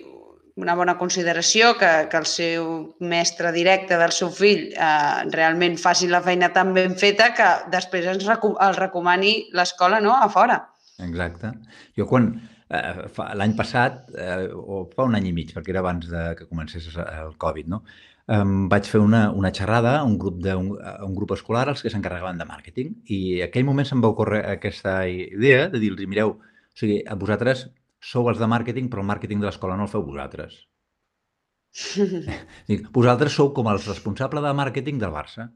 una 0.55 0.75
bona 0.77 0.97
consideració, 0.99 1.73
que, 1.79 1.89
que 2.11 2.19
el 2.19 2.27
seu 2.29 2.67
mestre 3.01 3.51
directe 3.55 3.97
del 3.97 4.13
seu 4.13 4.29
fill 4.31 4.67
eh, 4.69 5.23
realment 5.33 5.79
faci 5.81 6.07
la 6.11 6.21
feina 6.21 6.51
tan 6.53 6.75
ben 6.75 6.93
feta 6.99 7.31
que 7.33 7.49
després 7.73 8.05
ens 8.11 8.27
recu 8.29 8.53
el 8.61 8.77
recomani 8.77 9.33
l'escola 9.57 9.99
no? 10.03 10.13
a 10.13 10.29
fora. 10.29 10.59
Exacte. 11.01 11.55
Jo 11.97 12.05
quan, 12.07 12.35
eh, 12.79 13.25
l'any 13.39 13.53
passat, 13.59 14.07
eh, 14.15 14.47
o 14.53 14.83
fa 14.95 15.05
un 15.09 15.15
any 15.19 15.29
i 15.29 15.35
mig, 15.35 15.53
perquè 15.55 15.73
era 15.73 15.83
abans 15.83 16.09
de 16.09 16.23
que 16.39 16.49
comencés 16.49 16.89
el 16.97 17.37
Covid, 17.43 17.69
no? 17.75 17.83
Um, 18.33 18.69
vaig 18.71 18.87
fer 18.87 19.01
una, 19.03 19.25
una 19.35 19.51
xerrada 19.51 19.97
a 19.99 20.03
un 20.07 20.13
grup, 20.17 20.37
de, 20.43 20.53
un, 20.55 20.69
un 20.79 21.15
grup 21.15 21.33
escolar 21.35 21.65
els 21.67 21.81
que 21.83 21.91
s'encarregaven 21.91 22.37
de 22.39 22.45
màrqueting 22.47 22.93
i 23.11 23.17
en 23.41 23.49
aquell 23.49 23.65
moment 23.67 23.89
se'm 23.89 24.03
va 24.05 24.13
ocórrer 24.13 24.39
aquesta 24.47 24.93
idea 25.11 25.65
de 25.73 25.81
dir-los, 25.81 26.07
mireu, 26.07 26.37
o 26.39 26.79
sigui, 26.79 27.01
a 27.03 27.17
vosaltres 27.19 27.65
sou 28.03 28.29
els 28.31 28.39
de 28.39 28.47
màrqueting, 28.47 28.87
però 28.91 29.03
el 29.03 29.09
màrqueting 29.09 29.43
de 29.43 29.49
l'escola 29.49 29.75
no 29.75 29.87
el 29.87 29.91
feu 29.91 30.05
vosaltres. 30.07 30.55
Dic, 32.69 32.87
vosaltres 32.95 33.35
sou 33.35 33.51
com 33.57 33.67
els 33.71 33.87
responsables 33.91 34.43
de 34.45 34.55
màrqueting 34.55 35.03
del 35.03 35.11
Barça. 35.11 35.49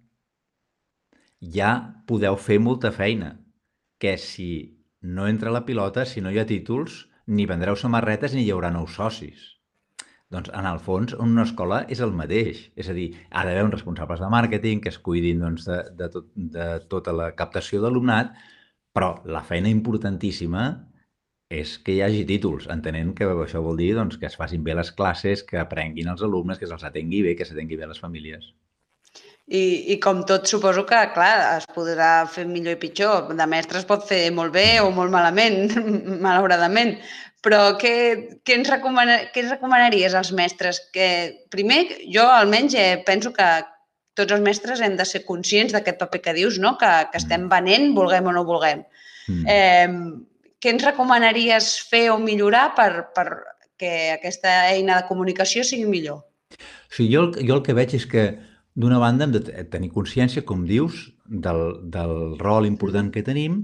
Ja 1.55 1.71
podeu 2.09 2.35
fer 2.41 2.57
molta 2.59 2.91
feina, 2.91 3.35
que 4.01 4.17
si 4.21 4.76
no 5.07 5.27
entra 5.27 5.53
la 5.55 5.63
pilota, 5.65 6.05
si 6.05 6.21
no 6.21 6.31
hi 6.31 6.39
ha 6.41 6.47
títols, 6.49 7.05
ni 7.27 7.45
vendreu 7.49 7.77
samarretes 7.79 8.33
ni 8.35 8.43
hi 8.43 8.51
haurà 8.55 8.71
nous 8.75 8.97
socis. 8.99 9.53
Doncs, 10.35 10.51
en 10.59 10.65
el 10.67 10.81
fons, 10.83 11.13
una 11.23 11.45
escola 11.47 11.79
és 11.93 12.01
el 12.03 12.11
mateix. 12.21 12.65
És 12.75 12.89
a 12.91 12.95
dir, 12.97 13.07
ha 13.31 13.45
d'haver 13.47 13.63
uns 13.67 13.77
responsables 13.77 14.19
de 14.23 14.31
màrqueting 14.33 14.81
que 14.83 14.91
es 14.91 14.99
cuidin 15.05 15.45
doncs, 15.45 15.67
de, 15.69 15.79
de, 16.01 16.09
tot, 16.15 16.27
de 16.57 16.67
tota 16.91 17.15
la 17.15 17.29
captació 17.39 17.79
d'alumnat, 17.83 18.35
però 18.97 19.13
la 19.37 19.45
feina 19.47 19.71
importantíssima 19.71 20.67
és 21.61 21.77
que 21.79 21.95
hi 21.95 22.01
hagi 22.03 22.25
títols, 22.27 22.67
entenent 22.73 23.13
que 23.15 23.27
això 23.31 23.63
vol 23.63 23.79
dir 23.79 23.93
doncs, 23.95 24.19
que 24.19 24.27
es 24.27 24.35
facin 24.35 24.67
bé 24.67 24.75
les 24.75 24.91
classes, 24.91 25.45
que 25.47 25.61
aprenguin 25.63 26.11
els 26.11 26.23
alumnes, 26.27 26.59
que 26.59 26.67
se'ls 26.67 26.83
atengui 26.89 27.23
bé, 27.29 27.37
que 27.39 27.47
s'atengui 27.47 27.79
bé 27.79 27.87
les 27.87 28.03
famílies. 28.03 28.51
I, 29.47 29.93
I 29.93 29.95
com 30.03 30.25
tot, 30.27 30.47
suposo 30.51 30.83
que, 30.87 30.97
clar, 31.15 31.35
es 31.55 31.67
podrà 31.71 32.25
fer 32.27 32.43
millor 32.49 32.75
i 32.75 32.81
pitjor. 32.81 33.29
De 33.31 33.47
mestre 33.47 33.79
es 33.79 33.87
pot 33.87 34.03
fer 34.07 34.25
molt 34.35 34.51
bé 34.55 34.81
o 34.83 34.91
molt 34.91 35.13
malament, 35.13 35.71
malauradament. 36.25 36.97
Però 37.45 37.77
què, 37.79 37.93
què, 38.43 38.57
ens 38.57 38.69
recomana, 38.73 39.21
què 39.31 39.45
ens 39.45 39.53
recomanaries 39.53 40.17
als 40.17 40.33
mestres? 40.35 40.81
Que, 40.91 41.07
primer, 41.53 41.85
jo 42.11 42.25
almenys 42.27 42.75
eh, 42.75 42.97
penso 43.07 43.31
que 43.35 43.47
tots 44.17 44.33
els 44.33 44.43
mestres 44.43 44.81
hem 44.83 44.97
de 44.99 45.05
ser 45.07 45.23
conscients 45.23 45.75
d'aquest 45.75 46.01
paper 46.01 46.21
que 46.25 46.33
dius, 46.35 46.57
no? 46.59 46.73
que, 46.81 46.89
que 47.13 47.21
estem 47.21 47.45
mm. 47.45 47.51
venent, 47.53 47.93
vulguem 47.95 48.27
o 48.27 48.33
no 48.35 48.43
vulguem. 48.47 48.83
Mm. 49.29 49.45
Eh, 49.53 50.49
què 50.59 50.73
ens 50.73 50.83
recomanaries 50.89 51.69
fer 51.87 52.07
o 52.11 52.17
millorar 52.19 52.71
per, 52.75 52.91
per 53.15 53.27
que 53.77 54.11
aquesta 54.17 54.57
eina 54.73 54.99
de 54.99 55.07
comunicació 55.07 55.63
sigui 55.63 55.85
millor? 55.87 56.23
Sí, 56.89 57.05
jo, 57.11 57.29
jo 57.37 57.59
el 57.59 57.63
que 57.63 57.75
veig 57.77 57.93
és 57.95 58.07
que, 58.09 58.31
d'una 58.77 59.01
banda, 59.01 59.25
hem 59.25 59.33
de 59.33 59.41
tenir 59.73 59.89
consciència, 59.93 60.45
com 60.45 60.63
dius, 60.69 61.07
del, 61.25 61.63
del 61.93 62.15
rol 62.39 62.69
important 62.69 63.09
que 63.11 63.25
tenim, 63.25 63.63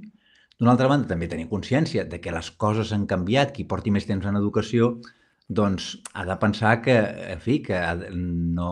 D'una 0.63 0.77
altra 0.77 0.87
banda, 0.87 1.09
també 1.09 1.27
tenir 1.27 1.49
consciència 1.51 2.05
de 2.07 2.19
que 2.23 2.31
les 2.31 2.49
coses 2.63 2.91
han 2.95 3.07
canviat, 3.09 3.49
qui 3.55 3.65
porti 3.67 3.91
més 3.91 4.05
temps 4.07 4.25
en 4.29 4.37
educació, 4.39 4.93
doncs 5.49 5.95
ha 6.13 6.23
de 6.29 6.37
pensar 6.39 6.77
que, 6.85 6.93
en 7.33 7.41
fi, 7.43 7.57
que 7.65 7.79
no, 8.13 8.69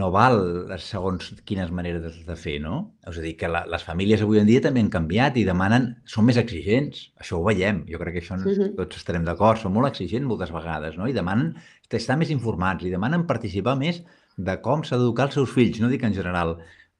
no 0.00 0.10
val 0.14 0.38
segons 0.80 1.34
quines 1.48 1.72
maneres 1.74 2.22
de 2.26 2.36
fer, 2.38 2.56
no? 2.62 2.78
És 3.04 3.18
a 3.18 3.24
dir, 3.26 3.34
que 3.40 3.50
la, 3.50 3.64
les 3.68 3.84
famílies 3.84 4.24
avui 4.24 4.40
en 4.40 4.48
dia 4.48 4.62
també 4.64 4.80
han 4.80 4.92
canviat 4.94 5.36
i 5.36 5.44
demanen, 5.48 5.90
són 6.08 6.30
més 6.30 6.40
exigents, 6.40 7.10
això 7.20 7.40
ho 7.40 7.44
veiem, 7.44 7.84
jo 7.90 8.00
crec 8.02 8.16
que 8.16 8.24
això 8.24 8.38
uh 8.38 8.46
-huh. 8.46 8.72
tots 8.78 9.02
estarem 9.02 9.26
d'acord, 9.26 9.60
són 9.60 9.74
molt 9.74 9.90
exigents 9.90 10.26
moltes 10.26 10.54
vegades, 10.54 10.96
no? 10.96 11.08
I 11.08 11.12
demanen 11.12 11.56
estar 11.90 12.16
més 12.16 12.30
informats, 12.30 12.84
i 12.84 12.90
demanen 12.90 13.26
participar 13.26 13.76
més 13.76 14.02
de 14.36 14.58
com 14.64 14.84
s'ha 14.84 14.98
d'educar 15.00 15.28
els 15.28 15.38
seus 15.38 15.52
fills, 15.52 15.80
no 15.80 15.88
dic 15.92 16.04
en 16.04 16.14
general, 16.16 16.56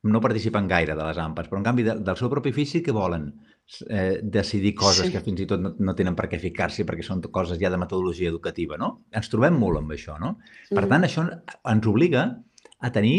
no 0.06 0.22
participen 0.22 0.68
gaire 0.70 0.94
de 0.96 1.04
les 1.04 1.18
AMPAs, 1.18 1.48
però 1.50 1.60
en 1.60 1.66
canvi 1.66 1.84
de, 1.86 1.96
del 2.06 2.18
seu 2.18 2.30
propi 2.32 2.52
fill 2.54 2.68
sí 2.68 2.82
que 2.84 2.94
volen 2.94 3.28
eh, 3.90 4.20
decidir 4.22 4.74
coses 4.78 5.08
sí. 5.08 5.12
que 5.14 5.22
fins 5.24 5.42
i 5.42 5.48
tot 5.50 5.62
no, 5.62 5.72
no 5.78 5.94
tenen 5.98 6.16
per 6.18 6.28
què 6.30 6.40
ficar-s'hi 6.42 6.86
perquè 6.88 7.04
són 7.04 7.24
coses 7.34 7.58
ja 7.60 7.72
de 7.72 7.80
metodologia 7.80 8.30
educativa, 8.32 8.78
no? 8.80 8.92
Ens 9.10 9.32
trobem 9.32 9.58
molt 9.58 9.82
amb 9.82 9.96
això, 9.96 10.16
no? 10.22 10.36
Per 10.70 10.84
mm. 10.84 10.92
tant, 10.92 11.08
això 11.08 11.26
ens 11.72 11.90
obliga 11.90 12.26
a 12.78 12.92
tenir 12.94 13.18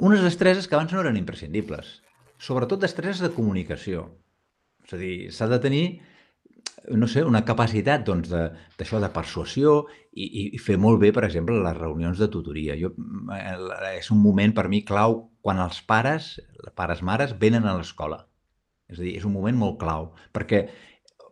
unes 0.00 0.24
destreses 0.24 0.66
que 0.66 0.78
abans 0.78 0.92
no 0.92 1.02
eren 1.04 1.18
imprescindibles. 1.20 2.00
Sobretot 2.42 2.82
destreses 2.82 3.22
de 3.24 3.32
comunicació. 3.36 4.08
És 4.86 4.94
a 4.96 5.00
dir, 5.00 5.14
s'ha 5.32 5.48
de 5.50 5.60
tenir 5.62 5.86
no 6.94 7.08
sé, 7.10 7.24
una 7.26 7.42
capacitat 7.44 8.04
doncs, 8.06 8.30
d'això 8.30 9.00
de, 9.00 9.06
de 9.06 9.12
persuasió 9.14 9.76
i, 10.16 10.46
i 10.56 10.60
fer 10.62 10.78
molt 10.80 11.00
bé, 11.02 11.10
per 11.12 11.26
exemple, 11.26 11.58
les 11.62 11.76
reunions 11.76 12.18
de 12.20 12.28
tutoria. 12.32 12.76
Jo, 12.80 12.92
eh, 13.36 13.56
és 13.98 14.10
un 14.14 14.22
moment 14.22 14.54
per 14.56 14.66
mi 14.72 14.82
clau 14.88 15.18
quan 15.44 15.60
els 15.62 15.82
pares, 15.84 16.34
pares, 16.78 17.02
mares, 17.04 17.36
venen 17.38 17.68
a 17.68 17.76
l'escola. 17.76 18.22
És 18.88 19.00
a 19.00 19.04
dir, 19.04 19.16
és 19.18 19.26
un 19.28 19.34
moment 19.34 19.58
molt 19.58 19.76
clau, 19.82 20.12
perquè 20.34 20.62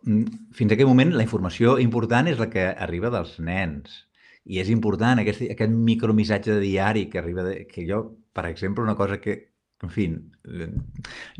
mm, 0.02 0.50
fins 0.58 0.72
a 0.72 0.76
aquell 0.76 0.90
moment 0.90 1.14
la 1.14 1.24
informació 1.24 1.78
important 1.82 2.28
és 2.28 2.40
la 2.42 2.50
que 2.52 2.66
arriba 2.86 3.12
dels 3.14 3.38
nens. 3.40 4.02
I 4.44 4.60
és 4.60 4.68
important 4.68 5.22
aquest, 5.22 5.46
aquest 5.54 5.72
micromissatge 5.72 6.52
de 6.52 6.60
diari 6.60 7.08
que 7.08 7.22
arriba, 7.22 7.46
de, 7.46 7.62
que 7.70 7.86
jo, 7.88 8.04
per 8.36 8.44
exemple, 8.50 8.84
una 8.84 8.98
cosa 8.98 9.16
que, 9.22 9.38
en 9.84 9.92
fi, 9.92 10.10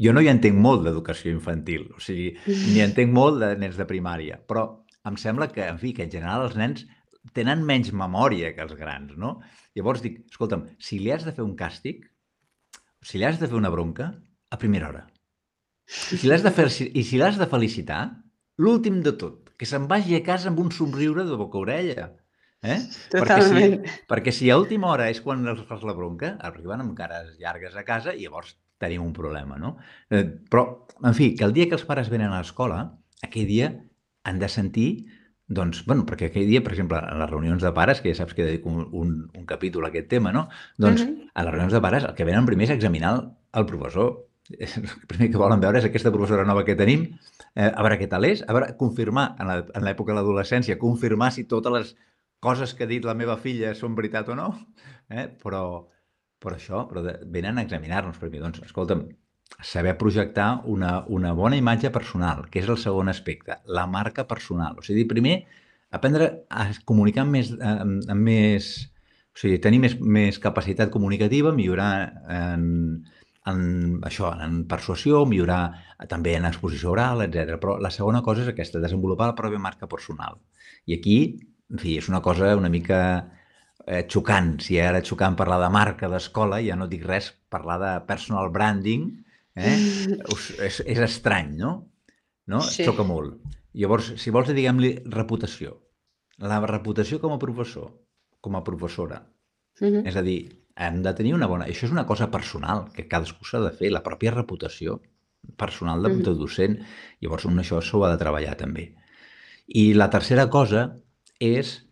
jo 0.01 0.13
no 0.17 0.23
hi 0.25 0.31
entenc 0.33 0.57
molt 0.57 0.87
d'educació 0.87 1.33
infantil, 1.35 1.91
o 1.93 2.01
sigui, 2.01 2.33
ni 2.49 2.81
entenc 2.85 3.13
molt 3.13 3.43
de 3.43 3.53
nens 3.61 3.77
de 3.77 3.87
primària, 3.89 4.41
però 4.49 4.65
em 5.05 5.19
sembla 5.21 5.51
que, 5.53 5.67
en 5.69 5.77
fi, 5.81 5.93
que 5.93 6.07
en 6.07 6.13
general 6.13 6.47
els 6.47 6.57
nens 6.57 6.87
tenen 7.33 7.65
menys 7.65 7.93
memòria 7.97 8.53
que 8.55 8.65
els 8.65 8.75
grans, 8.79 9.15
no? 9.17 9.39
Llavors 9.77 10.03
dic, 10.05 10.21
escolta'm, 10.31 10.67
si 10.79 11.01
li 11.01 11.13
has 11.15 11.25
de 11.25 11.33
fer 11.33 11.45
un 11.45 11.55
càstig, 11.57 12.05
si 13.05 13.21
li 13.21 13.27
has 13.29 13.41
de 13.41 13.49
fer 13.49 13.57
una 13.57 13.73
bronca, 13.73 14.13
a 14.51 14.59
primera 14.61 14.91
hora. 14.91 15.07
I 16.13 16.19
si 16.21 16.29
l'has 16.29 16.45
de, 16.45 16.53
fer, 16.55 16.69
i 16.71 17.03
si 17.05 17.21
l'has 17.21 17.39
de 17.41 17.49
felicitar, 17.51 18.03
l'últim 18.61 19.01
de 19.05 19.15
tot, 19.21 19.51
que 19.59 19.69
se'n 19.69 19.89
vagi 19.91 20.17
a 20.17 20.23
casa 20.25 20.51
amb 20.51 20.61
un 20.63 20.71
somriure 20.73 21.25
de 21.29 21.39
boca 21.41 21.61
orella. 21.61 22.11
Eh? 22.65 22.79
Perquè 23.13 23.41
si, 23.45 23.65
perquè 24.09 24.33
si 24.33 24.49
a 24.49 24.57
última 24.57 24.89
hora 24.89 25.11
és 25.13 25.21
quan 25.21 25.45
els 25.51 25.61
fas 25.69 25.83
la 25.85 25.93
bronca, 25.97 26.35
arriben 26.49 26.81
amb 26.81 26.95
cares 26.97 27.35
llargues 27.41 27.77
a 27.77 27.85
casa 27.85 28.15
i 28.15 28.25
llavors 28.25 28.55
tenim 28.81 29.05
un 29.05 29.13
problema, 29.17 29.59
no? 29.61 29.75
Eh, 30.09 30.25
però, 30.51 30.65
en 31.05 31.17
fi, 31.17 31.35
que 31.37 31.45
el 31.45 31.53
dia 31.57 31.69
que 31.69 31.77
els 31.77 31.85
pares 31.89 32.09
venen 32.13 32.33
a 32.33 32.41
l'escola, 32.41 32.81
aquell 33.25 33.47
dia 33.51 33.69
han 34.25 34.41
de 34.41 34.49
sentir 34.49 34.89
doncs, 35.47 35.85
bueno, 35.87 36.07
perquè 36.09 36.31
aquell 36.31 36.49
dia, 36.49 36.63
per 36.65 36.73
exemple, 36.73 36.99
en 36.99 37.19
les 37.21 37.31
reunions 37.31 37.63
de 37.63 37.73
pares, 37.77 38.01
que 38.01 38.13
ja 38.13 38.23
saps 38.23 38.35
que 38.35 38.47
dedico 38.47 38.71
un, 38.71 38.87
un, 38.93 39.17
un 39.35 39.47
capítol 39.47 39.85
a 39.85 39.91
aquest 39.93 40.09
tema, 40.09 40.33
no? 40.33 40.49
Doncs, 40.79 41.03
uh 41.03 41.09
-huh. 41.09 41.31
a 41.35 41.45
les 41.45 41.53
reunions 41.53 41.73
de 41.73 41.81
pares 41.81 42.05
el 42.05 42.15
que 42.15 42.25
venen 42.25 42.47
primer 42.47 42.65
és 42.65 42.77
examinar 42.77 43.15
el, 43.15 43.21
el 43.53 43.67
professor 43.67 44.25
el 44.51 45.07
primer 45.09 45.31
que 45.31 45.39
volen 45.39 45.61
veure 45.61 45.79
és 45.79 45.85
aquesta 45.85 46.13
professora 46.13 46.45
nova 46.45 46.65
que 46.65 46.77
tenim, 46.77 47.07
eh, 47.55 47.71
a 47.71 47.83
veure 47.83 47.99
què 47.99 48.09
tal 48.09 48.25
és, 48.25 48.43
a 48.47 48.53
veure, 48.53 48.77
confirmar, 48.77 49.37
en 49.39 49.85
l'època 49.85 50.13
de 50.13 50.19
l'adolescència, 50.19 50.79
confirmar 50.79 51.31
si 51.33 51.45
totes 51.45 51.73
les 51.73 51.97
coses 52.41 52.75
que 52.75 52.85
ha 52.85 52.91
dit 52.91 53.05
la 53.05 53.15
meva 53.15 53.39
filla 53.41 53.75
són 53.75 53.95
veritat 53.97 54.29
o 54.29 54.35
no, 54.35 54.51
eh? 55.09 55.29
però, 55.43 55.89
però 56.39 56.59
això, 56.59 56.85
però 56.91 57.03
de, 57.07 57.19
venen 57.25 57.59
a 57.59 57.65
examinar-nos 57.65 58.21
mi. 58.23 58.39
Doncs, 58.43 58.61
escolta'm, 58.67 59.07
saber 59.65 59.97
projectar 59.99 60.63
una, 60.65 61.05
una 61.09 61.33
bona 61.33 61.57
imatge 61.57 61.91
personal, 61.91 62.47
que 62.51 62.61
és 62.61 62.69
el 62.69 62.81
segon 62.81 63.09
aspecte, 63.09 63.61
la 63.67 63.87
marca 63.87 64.27
personal. 64.29 64.79
O 64.79 64.85
sigui, 64.87 65.07
primer, 65.09 65.37
aprendre 65.95 66.31
a 66.51 66.69
comunicar 66.85 67.25
amb 67.25 67.39
més, 67.39 67.53
amb, 67.61 68.03
amb 68.11 68.29
més 68.29 68.75
o 69.35 69.41
sigui, 69.41 69.59
tenir 69.59 69.81
més, 69.83 69.97
més 69.99 70.39
capacitat 70.39 70.93
comunicativa, 70.95 71.53
millorar 71.55 71.91
en, 72.31 72.67
en 73.51 73.63
això, 74.07 74.31
en 74.47 74.61
persuasió, 74.71 75.25
millorar 75.27 75.63
també 76.11 76.37
en 76.39 76.47
exposició 76.47 76.93
oral, 76.93 77.25
etc. 77.25 77.57
Però 77.63 77.75
la 77.83 77.91
segona 77.95 78.23
cosa 78.23 78.45
és 78.45 78.53
aquesta, 78.53 78.83
desenvolupar 78.85 79.33
la 79.33 79.39
pròpia 79.39 79.63
marca 79.63 79.91
personal. 79.91 80.39
I 80.87 80.99
aquí, 81.01 81.19
en 81.73 81.83
fi, 81.83 81.97
és 81.99 82.11
una 82.13 82.23
cosa 82.23 82.55
una 82.55 82.71
mica 82.71 83.01
eh, 83.87 84.05
xocant. 84.07 84.55
Si 84.63 84.79
ara 84.79 85.03
xocant 85.03 85.35
parlar 85.41 85.59
de 85.65 85.73
marca 85.75 86.11
d'escola, 86.13 86.63
ja 86.63 86.79
no 86.79 86.87
dic 86.91 87.03
res, 87.09 87.33
parlar 87.51 87.81
de 87.83 87.93
personal 88.07 88.55
branding, 88.55 89.11
eh? 89.55 89.75
és, 90.67 90.81
és 90.85 91.01
estrany, 91.07 91.55
no? 91.59 91.75
No? 92.51 92.61
Sí. 92.61 92.85
Xoca 92.85 93.07
molt. 93.07 93.39
Llavors, 93.75 94.13
si 94.21 94.33
vols, 94.35 94.51
diguem-li 94.55 94.93
reputació. 95.11 95.79
La 96.43 96.61
reputació 96.67 97.21
com 97.23 97.35
a 97.35 97.41
professor, 97.43 97.89
com 98.45 98.57
a 98.59 98.65
professora. 98.67 99.23
Uh 99.81 99.89
-huh. 99.89 100.03
És 100.07 100.17
a 100.17 100.23
dir, 100.23 100.65
hem 100.77 101.03
de 101.03 101.15
tenir 101.15 101.35
una 101.35 101.47
bona... 101.47 101.67
Això 101.67 101.87
és 101.87 101.93
una 101.93 102.07
cosa 102.07 102.31
personal, 102.31 102.91
que 102.93 103.09
cadascú 103.09 103.45
s'ha 103.45 103.61
de 103.61 103.71
fer, 103.71 103.91
la 103.91 104.03
pròpia 104.03 104.35
reputació 104.35 105.01
personal 105.57 106.03
de, 106.03 106.11
de 106.17 106.35
docent. 106.35 106.79
Llavors, 107.21 107.45
un 107.45 107.59
això 107.59 107.81
s'ho 107.83 108.05
ha 108.05 108.11
de 108.11 108.19
treballar 108.19 108.57
també. 108.57 108.95
I 109.67 109.95
la 109.95 110.11
tercera 110.11 110.49
cosa 110.51 110.97
és 111.39 111.85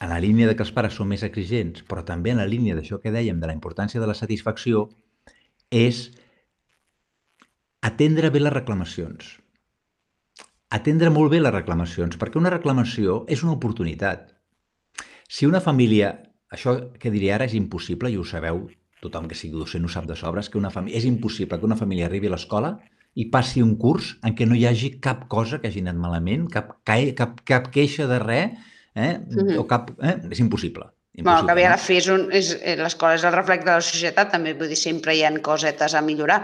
en 0.00 0.10
la 0.10 0.20
línia 0.20 0.46
de 0.46 0.54
que 0.54 0.62
els 0.62 0.72
pares 0.72 0.94
són 0.94 1.08
més 1.08 1.24
exigents, 1.26 1.82
però 1.88 2.04
també 2.04 2.30
en 2.30 2.38
la 2.38 2.46
línia 2.46 2.76
d'això 2.76 3.00
que 3.02 3.12
dèiem 3.14 3.40
de 3.40 3.50
la 3.50 3.56
importància 3.56 4.00
de 4.00 4.06
la 4.06 4.14
satisfacció, 4.14 4.88
és 5.70 6.12
atendre 7.88 8.30
bé 8.34 8.42
les 8.42 8.54
reclamacions. 8.54 9.36
Atendre 10.78 11.10
molt 11.12 11.32
bé 11.32 11.40
les 11.40 11.54
reclamacions, 11.54 12.18
perquè 12.20 12.40
una 12.40 12.52
reclamació 12.52 13.22
és 13.32 13.44
una 13.46 13.54
oportunitat. 13.56 14.26
Si 15.28 15.48
una 15.48 15.62
família, 15.64 16.12
això 16.52 16.76
que 17.00 17.12
diré 17.14 17.32
ara 17.32 17.48
és 17.48 17.56
impossible, 17.56 18.10
i 18.12 18.18
ho 18.20 18.26
sabeu, 18.28 18.66
tothom 19.02 19.28
que 19.30 19.38
sigui 19.38 19.56
docent 19.56 19.86
ho 19.86 19.92
sap 19.92 20.08
de 20.10 20.16
sobres, 20.18 20.50
que 20.50 20.60
una 20.60 20.72
família, 20.74 20.98
és 21.00 21.08
impossible 21.08 21.58
que 21.58 21.68
una 21.68 21.78
família 21.80 22.08
arribi 22.08 22.28
a 22.28 22.34
l'escola 22.34 22.74
i 23.18 23.28
passi 23.32 23.62
un 23.64 23.76
curs 23.80 24.16
en 24.26 24.36
què 24.36 24.46
no 24.46 24.58
hi 24.58 24.66
hagi 24.68 24.92
cap 25.04 25.26
cosa 25.32 25.60
que 25.62 25.70
hagi 25.70 25.82
anat 25.84 25.98
malament, 26.00 26.46
cap, 26.52 26.76
cap, 26.84 27.40
cap 27.48 27.72
queixa 27.74 28.08
de 28.10 28.20
res, 28.24 28.74
eh? 28.94 29.18
Mm 29.18 29.38
-hmm. 29.38 29.58
o 29.58 29.66
cap... 29.66 29.90
Eh? 30.02 30.16
És 30.30 30.40
impossible. 30.40 30.90
Bueno, 31.22 31.46
que 31.46 31.66
a 31.66 31.70
la 31.70 31.78
fi 31.82 31.98
és 31.98 32.08
un, 32.12 32.28
és, 32.34 32.52
eh, 32.62 32.76
l'escola 32.78 33.16
és 33.18 33.24
el 33.24 33.34
reflex 33.34 33.64
de 33.64 33.72
la 33.72 33.84
societat, 33.84 34.30
també, 34.30 34.54
vull 34.54 34.70
dir, 34.70 34.78
sempre 34.78 35.16
hi 35.16 35.24
ha 35.26 35.32
cosetes 35.42 35.94
a 35.94 36.02
millorar. 36.02 36.42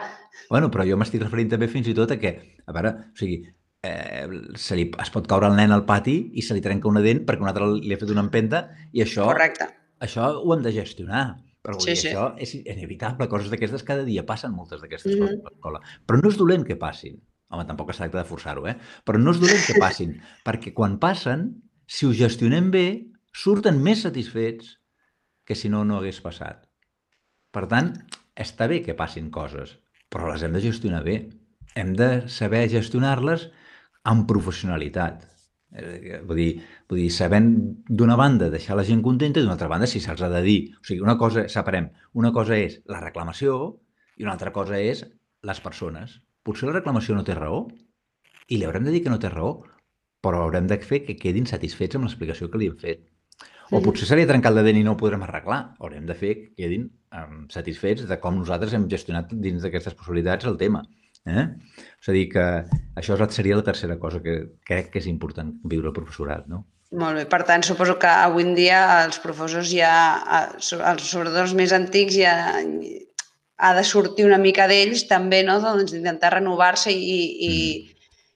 Bueno, 0.51 0.71
però 0.71 0.87
jo 0.89 0.97
m'estic 0.99 1.23
referint 1.23 1.53
també 1.53 1.69
fins 1.69 1.89
i 1.89 1.95
tot 1.95 2.11
a 2.11 2.19
que, 2.19 2.35
a 2.67 2.75
veure, 2.75 2.91
o 3.15 3.19
sigui, 3.19 3.39
eh, 3.85 4.27
se 4.57 4.77
li, 4.79 4.89
es 5.01 5.11
pot 5.15 5.29
caure 5.31 5.49
el 5.51 5.57
nen 5.57 5.73
al 5.75 5.85
pati 5.87 6.17
i 6.35 6.43
se 6.43 6.57
li 6.57 6.63
trenca 6.65 6.91
una 6.91 7.03
dent 7.05 7.25
perquè 7.29 7.45
un 7.45 7.51
altre 7.51 7.71
li 7.77 7.95
ha 7.95 8.01
fet 8.01 8.13
una 8.15 8.25
empenta 8.27 8.67
i 8.93 9.05
això... 9.05 9.29
Correcte. 9.31 9.71
Això 10.05 10.33
ho 10.41 10.55
hem 10.55 10.65
de 10.65 10.73
gestionar. 10.75 11.27
Però 11.65 11.79
sí, 11.81 11.93
dir, 11.93 11.97
sí. 11.97 12.11
això 12.11 12.27
és 12.45 12.51
inevitable. 12.59 13.29
Coses 13.31 13.49
d'aquestes 13.53 13.87
cada 13.87 14.05
dia 14.05 14.27
passen 14.29 14.53
moltes 14.53 14.83
d'aquestes 14.83 15.15
mm 15.15 15.17
-hmm. 15.17 15.29
coses 15.29 15.41
a 15.41 15.53
l'escola. 15.53 15.81
Però 16.07 16.21
no 16.21 16.29
és 16.29 16.37
dolent 16.37 16.67
que 16.67 16.77
passin. 16.77 17.21
Home, 17.49 17.65
tampoc 17.65 17.91
es 17.91 17.97
tracta 17.97 18.19
de 18.19 18.29
forçar-ho, 18.29 18.67
eh? 18.67 18.77
Però 19.07 19.19
no 19.19 19.31
és 19.31 19.41
dolent 19.41 19.65
que 19.67 19.79
passin, 19.87 20.21
perquè 20.45 20.75
quan 20.75 20.99
passen 20.99 21.63
si 21.87 22.07
ho 22.07 22.13
gestionem 22.13 22.71
bé, 22.71 23.14
surten 23.35 23.81
més 23.83 24.05
satisfets 24.07 24.77
que 25.45 25.57
si 25.59 25.69
no, 25.69 25.83
no 25.85 25.99
hagués 25.99 26.21
passat. 26.25 26.65
Per 27.55 27.67
tant, 27.71 27.93
està 28.35 28.69
bé 28.71 28.81
que 28.87 28.97
passin 28.99 29.31
coses, 29.35 29.77
però 30.11 30.31
les 30.31 30.43
hem 30.43 30.55
de 30.55 30.63
gestionar 30.65 31.03
bé. 31.07 31.19
Hem 31.75 31.93
de 31.99 32.09
saber 32.31 32.65
gestionar-les 32.71 33.49
amb 34.11 34.27
professionalitat. 34.31 35.25
Eh, 35.75 36.21
vull 36.27 36.39
dir, 36.39 36.51
vull 36.91 37.03
dir 37.03 37.11
sabent 37.11 37.51
d'una 37.89 38.17
banda 38.19 38.51
deixar 38.51 38.79
la 38.79 38.87
gent 38.87 39.03
contenta 39.03 39.41
i 39.41 39.45
d'una 39.45 39.57
altra 39.57 39.71
banda 39.71 39.91
si 39.91 40.03
se'ls 40.03 40.23
ha 40.23 40.31
de 40.31 40.43
dir. 40.47 40.59
O 40.79 40.87
sigui, 40.87 41.03
una 41.03 41.19
cosa, 41.19 41.49
separem, 41.51 41.91
una 42.15 42.31
cosa 42.33 42.59
és 42.59 42.79
la 42.91 43.03
reclamació 43.03 43.59
i 44.17 44.27
una 44.27 44.37
altra 44.37 44.55
cosa 44.55 44.79
és 44.79 45.03
les 45.45 45.61
persones. 45.61 46.21
Potser 46.47 46.71
la 46.71 46.79
reclamació 46.79 47.17
no 47.19 47.27
té 47.27 47.35
raó 47.35 47.65
i 48.47 48.59
li 48.59 48.69
haurem 48.69 48.87
de 48.87 48.95
dir 48.95 49.03
que 49.03 49.11
no 49.11 49.19
té 49.19 49.31
raó, 49.33 49.57
però 50.25 50.45
haurem 50.45 50.69
de 50.71 50.79
fer 50.81 51.03
que 51.07 51.19
quedin 51.21 51.49
satisfets 51.51 51.97
amb 51.97 52.07
l'explicació 52.07 52.51
que 52.51 52.61
li 52.61 52.71
hem 52.71 52.79
fet. 52.81 53.03
O 53.73 53.81
potser 53.85 54.09
seria 54.09 54.29
trencar 54.29 54.53
el 54.53 54.61
dent 54.67 54.81
i 54.81 54.85
no 54.85 54.93
ho 54.95 55.01
podrem 55.01 55.23
arreglar. 55.25 55.61
Haurem 55.81 56.05
de 56.09 56.17
fer 56.19 56.35
que 56.41 56.51
quedin 56.59 56.89
um, 57.17 57.47
satisfets 57.53 58.05
de 58.09 58.19
com 58.21 58.37
nosaltres 58.37 58.75
hem 58.77 58.85
gestionat 58.91 59.33
dins 59.33 59.65
d'aquestes 59.65 59.97
possibilitats 59.97 60.49
el 60.51 60.59
tema. 60.61 60.83
Eh? 61.25 61.47
És 62.03 62.11
a 62.11 62.17
dir, 62.17 62.27
que 62.35 62.45
això 63.01 63.17
seria 63.33 63.57
la 63.57 63.65
tercera 63.65 63.97
cosa 63.99 64.21
que 64.21 64.37
crec 64.69 64.93
que 64.93 65.01
és 65.01 65.09
important 65.09 65.55
viure 65.65 65.89
el 65.89 65.97
professorat. 65.97 66.45
No? 66.51 66.67
Molt 67.01 67.23
bé. 67.23 67.25
Per 67.31 67.43
tant, 67.49 67.65
suposo 67.65 67.97
que 68.01 68.11
avui 68.11 68.45
en 68.45 68.53
dia 68.59 68.83
els 69.07 69.19
professors 69.23 69.73
ja, 69.73 69.95
els, 70.43 70.75
sobretot 71.09 71.41
els 71.47 71.57
més 71.57 71.73
antics, 71.73 72.21
ja 72.21 72.37
ha 73.57 73.73
de 73.73 73.85
sortir 73.87 74.27
una 74.27 74.39
mica 74.39 74.69
d'ells 74.69 75.07
també, 75.09 75.41
no? 75.47 75.57
doncs 75.63 75.97
intentar 75.97 76.35
renovar-se 76.37 76.93
i, 76.93 77.19
i, 77.49 77.53
mm 77.55 77.94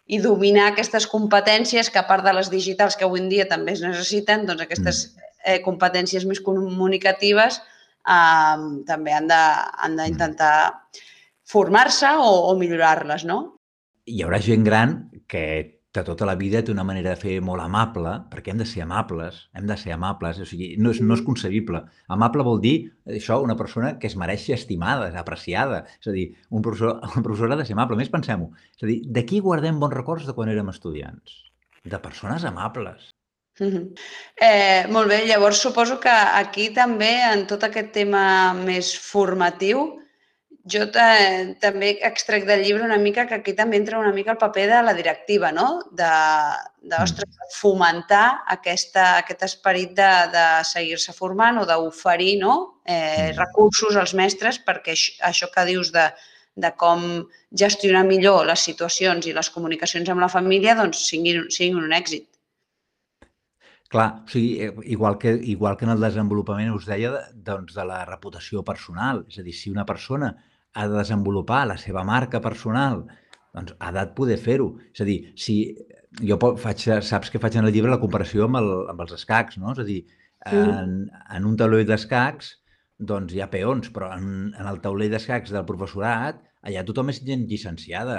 i 0.08 0.20
dominar 0.24 0.70
aquestes 0.70 1.06
competències 1.06 1.90
que 1.92 2.00
a 2.00 2.06
part 2.08 2.24
de 2.24 2.32
les 2.36 2.48
digitals 2.50 2.96
que 2.96 3.04
avui 3.06 3.20
en 3.20 3.28
dia 3.28 3.48
també 3.48 3.74
es 3.76 3.84
necessiten, 3.84 4.46
doncs 4.48 4.64
aquestes 4.64 5.02
mm. 5.04 5.28
eh, 5.44 5.58
competències 5.64 6.24
més 6.28 6.40
comunicatives 6.44 7.60
eh, 7.60 8.56
també 8.88 9.14
han 9.14 9.28
d'intentar 9.28 10.54
mm. 10.72 11.04
formar-se 11.48 12.14
o, 12.16 12.30
o 12.48 12.56
millorar-les, 12.60 13.28
no? 13.28 13.40
Hi 14.08 14.24
haurà 14.24 14.40
gent 14.40 14.64
gran 14.64 14.96
que 15.28 15.44
de 15.98 16.04
tota 16.06 16.26
la 16.28 16.36
vida 16.38 16.62
té 16.64 16.72
una 16.72 16.84
manera 16.86 17.12
de 17.12 17.20
fer 17.20 17.34
molt 17.44 17.62
amable, 17.64 18.14
perquè 18.32 18.52
hem 18.52 18.62
de 18.62 18.66
ser 18.68 18.84
amables, 18.84 19.40
hem 19.58 19.66
de 19.68 19.76
ser 19.80 19.92
amables, 19.96 20.40
o 20.42 20.46
sigui, 20.48 20.70
no 20.82 20.94
és, 20.94 21.02
no 21.04 21.18
és 21.18 21.24
concebible. 21.26 21.82
Amable 22.14 22.46
vol 22.46 22.62
dir, 22.64 22.76
això, 23.18 23.40
una 23.44 23.58
persona 23.58 23.96
que 23.98 24.08
es 24.10 24.16
mereix 24.20 24.46
ser 24.46 24.56
estimada, 24.58 25.10
apreciada. 25.20 25.84
És 25.98 26.10
a 26.10 26.16
dir, 26.16 26.26
un 26.50 26.64
professor, 26.64 26.98
un 27.18 27.26
professor 27.26 27.52
ha 27.52 27.60
de 27.60 27.68
ser 27.68 27.76
amable. 27.76 27.98
més 28.00 28.12
pensem-ho. 28.14 28.50
És 28.76 28.86
a 28.86 28.90
dir, 28.90 28.98
de 29.04 29.26
qui 29.28 29.42
guardem 29.44 29.78
bons 29.82 29.96
records 29.98 30.26
de 30.26 30.34
quan 30.38 30.50
érem 30.54 30.72
estudiants? 30.72 31.42
De 31.84 32.00
persones 32.02 32.44
amables. 32.48 33.12
Eh, 33.58 34.86
molt 34.94 35.10
bé, 35.10 35.24
llavors 35.26 35.58
suposo 35.58 35.98
que 35.98 36.12
aquí 36.12 36.68
també, 36.74 37.10
en 37.26 37.46
tot 37.50 37.64
aquest 37.66 37.90
tema 37.96 38.54
més 38.54 38.92
formatiu, 39.02 39.88
jo 40.72 40.86
també 40.92 41.90
extrec 42.06 42.46
del 42.48 42.62
llibre 42.64 42.84
una 42.84 42.98
mica 43.00 43.26
que 43.26 43.38
aquí 43.38 43.54
també 43.56 43.78
entra 43.80 43.98
una 43.98 44.12
mica 44.12 44.34
el 44.34 44.40
paper 44.40 44.66
de 44.70 44.80
la 44.86 44.94
directiva, 44.94 45.50
no? 45.52 45.68
De, 45.90 46.08
de 46.82 46.96
mm. 46.96 47.02
ostres, 47.02 47.38
fomentar 47.56 48.24
aquesta, 48.54 49.18
aquest 49.24 49.44
esperit 49.48 49.94
de, 49.98 50.10
de 50.34 50.46
seguir-se 50.68 51.14
formant 51.16 51.62
o 51.62 51.66
d'oferir 51.68 52.38
no? 52.42 52.56
eh, 52.84 53.30
mm. 53.30 53.36
recursos 53.38 53.96
als 53.96 54.14
mestres 54.14 54.60
perquè 54.64 54.96
això 55.28 55.50
que 55.54 55.66
dius 55.68 55.92
de, 55.94 56.08
de 56.56 56.72
com 56.76 57.04
gestionar 57.64 58.04
millor 58.06 58.44
les 58.48 58.66
situacions 58.70 59.26
i 59.26 59.36
les 59.36 59.52
comunicacions 59.54 60.10
amb 60.10 60.24
la 60.24 60.32
família 60.32 60.76
doncs 60.78 61.06
siguin, 61.10 61.46
siguin 61.54 61.80
un 61.80 61.94
èxit. 61.96 62.26
Clar, 63.88 64.08
o 64.26 64.28
sigui, 64.28 64.58
eh, 64.66 64.74
igual 64.92 65.16
que, 65.16 65.32
igual 65.48 65.78
que 65.78 65.86
en 65.86 65.94
el 65.94 66.02
desenvolupament 66.02 66.74
us 66.74 66.84
deia 66.84 67.14
doncs, 67.32 67.72
de 67.72 67.86
la 67.88 68.02
reputació 68.04 68.60
personal. 68.60 69.22
És 69.30 69.38
a 69.40 69.44
dir, 69.46 69.54
si 69.56 69.72
una 69.72 69.86
persona 69.88 70.34
ha 70.74 70.86
de 70.88 70.98
desenvolupar 70.98 71.64
la 71.70 71.78
seva 71.80 72.04
marca 72.04 72.40
personal, 72.44 73.04
doncs 73.54 73.74
ha 73.78 73.92
de 73.94 74.04
poder 74.16 74.38
fer-ho. 74.42 74.70
És 74.94 75.02
a 75.02 75.08
dir, 75.08 75.18
si 75.40 75.58
jo 76.20 76.38
faig, 76.60 76.86
saps 77.04 77.30
que 77.32 77.40
faig 77.42 77.58
en 77.58 77.68
el 77.68 77.74
llibre 77.74 77.92
la 77.92 78.00
comparació 78.02 78.46
amb, 78.48 78.60
el, 78.60 78.72
amb 78.92 79.04
els 79.04 79.14
escacs, 79.18 79.58
no? 79.60 79.74
És 79.74 79.82
a 79.82 79.88
dir, 79.88 80.00
en, 80.52 80.96
en 81.34 81.46
un 81.48 81.56
taulell 81.58 81.86
d'escacs 81.88 82.54
doncs 83.10 83.34
hi 83.34 83.42
ha 83.42 83.50
peons, 83.52 83.92
però 83.94 84.10
en, 84.16 84.50
en 84.58 84.66
el 84.70 84.80
taulell 84.82 85.12
d'escacs 85.12 85.54
del 85.54 85.66
professorat 85.68 86.40
allà 86.66 86.82
tothom 86.86 87.12
és 87.12 87.20
gent 87.26 87.44
llicenciada, 87.50 88.18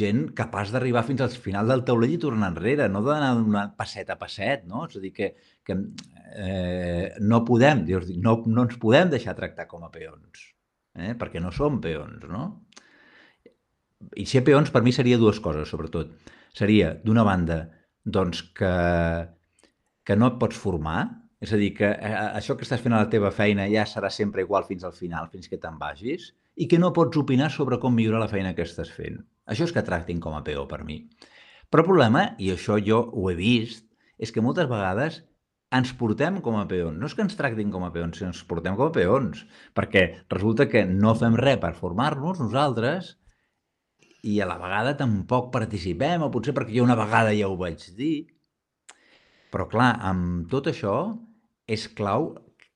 gent 0.00 0.26
capaç 0.36 0.72
d'arribar 0.74 1.04
fins 1.08 1.22
al 1.24 1.32
final 1.32 1.70
del 1.70 1.84
taulell 1.88 2.12
i 2.12 2.20
tornar 2.20 2.50
enrere, 2.52 2.88
no 2.92 3.00
d'anar 3.04 3.70
passet 3.78 4.10
a 4.12 4.18
passet, 4.20 4.66
no? 4.68 4.84
És 4.88 4.98
a 4.98 5.04
dir, 5.04 5.12
que, 5.16 5.30
que 5.64 5.78
eh, 6.36 7.06
no 7.20 7.44
podem, 7.48 7.86
no, 8.20 8.40
no 8.46 8.66
ens 8.68 8.76
podem 8.80 9.12
deixar 9.14 9.36
tractar 9.38 9.68
com 9.70 9.86
a 9.86 9.92
peons 9.94 10.50
eh? 10.94 11.14
perquè 11.18 11.42
no 11.42 11.52
som 11.54 11.80
peons, 11.82 12.24
no? 12.30 12.44
I 14.20 14.26
ser 14.28 14.44
peons 14.44 14.70
per 14.70 14.82
mi 14.84 14.92
seria 14.92 15.18
dues 15.18 15.40
coses, 15.40 15.70
sobretot. 15.70 16.12
Seria, 16.54 16.92
d'una 17.04 17.24
banda, 17.26 17.62
doncs 18.04 18.42
que, 18.56 18.72
que 20.04 20.16
no 20.16 20.30
et 20.30 20.40
pots 20.40 20.58
formar, 20.60 21.00
és 21.44 21.52
a 21.52 21.60
dir, 21.60 21.72
que 21.76 21.88
eh, 21.88 22.14
això 22.38 22.56
que 22.56 22.66
estàs 22.66 22.82
fent 22.84 22.94
a 22.94 23.02
la 23.02 23.10
teva 23.12 23.32
feina 23.34 23.66
ja 23.72 23.84
serà 23.88 24.10
sempre 24.12 24.44
igual 24.44 24.66
fins 24.68 24.84
al 24.84 24.94
final, 24.96 25.30
fins 25.32 25.48
que 25.50 25.60
te'n 25.60 25.80
vagis, 25.80 26.30
i 26.54 26.68
que 26.70 26.78
no 26.78 26.92
pots 26.94 27.18
opinar 27.18 27.50
sobre 27.50 27.80
com 27.82 27.94
millorar 27.96 28.22
la 28.22 28.30
feina 28.30 28.54
que 28.54 28.64
estàs 28.64 28.92
fent. 28.94 29.18
Això 29.50 29.66
és 29.66 29.74
que 29.74 29.84
tractin 29.84 30.20
com 30.22 30.36
a 30.36 30.44
peó 30.46 30.64
per 30.70 30.84
mi. 30.86 31.02
Però 31.70 31.82
el 31.82 31.88
problema, 31.88 32.28
i 32.38 32.52
això 32.54 32.78
jo 32.78 33.00
ho 33.10 33.28
he 33.30 33.36
vist, 33.36 33.88
és 34.20 34.30
que 34.30 34.44
moltes 34.44 34.68
vegades 34.70 35.22
ens 35.74 35.92
portem 35.98 36.38
com 36.44 36.56
a 36.58 36.64
peons. 36.70 36.96
No 37.00 37.08
és 37.10 37.16
que 37.16 37.24
ens 37.24 37.36
tractin 37.38 37.72
com 37.74 37.84
a 37.86 37.90
peons, 37.94 38.18
sinó 38.18 38.30
ens 38.32 38.42
portem 38.48 38.76
com 38.78 38.90
a 38.90 38.94
peons, 38.94 39.44
perquè 39.76 40.04
resulta 40.32 40.68
que 40.70 40.84
no 40.88 41.14
fem 41.18 41.36
res 41.40 41.60
per 41.62 41.74
formar-nos 41.78 42.42
nosaltres 42.42 43.14
i 44.24 44.38
a 44.40 44.48
la 44.48 44.56
vegada 44.60 44.94
tampoc 44.96 45.50
participem, 45.52 46.22
o 46.24 46.30
potser 46.32 46.54
perquè 46.56 46.78
jo 46.78 46.86
una 46.86 46.96
vegada 46.98 47.34
ja 47.36 47.50
ho 47.50 47.58
vaig 47.60 47.82
dir. 47.98 48.26
Però 49.52 49.68
clar, 49.70 49.92
amb 50.02 50.48
tot 50.50 50.70
això 50.70 50.96
és 51.70 51.86
clau 51.98 52.32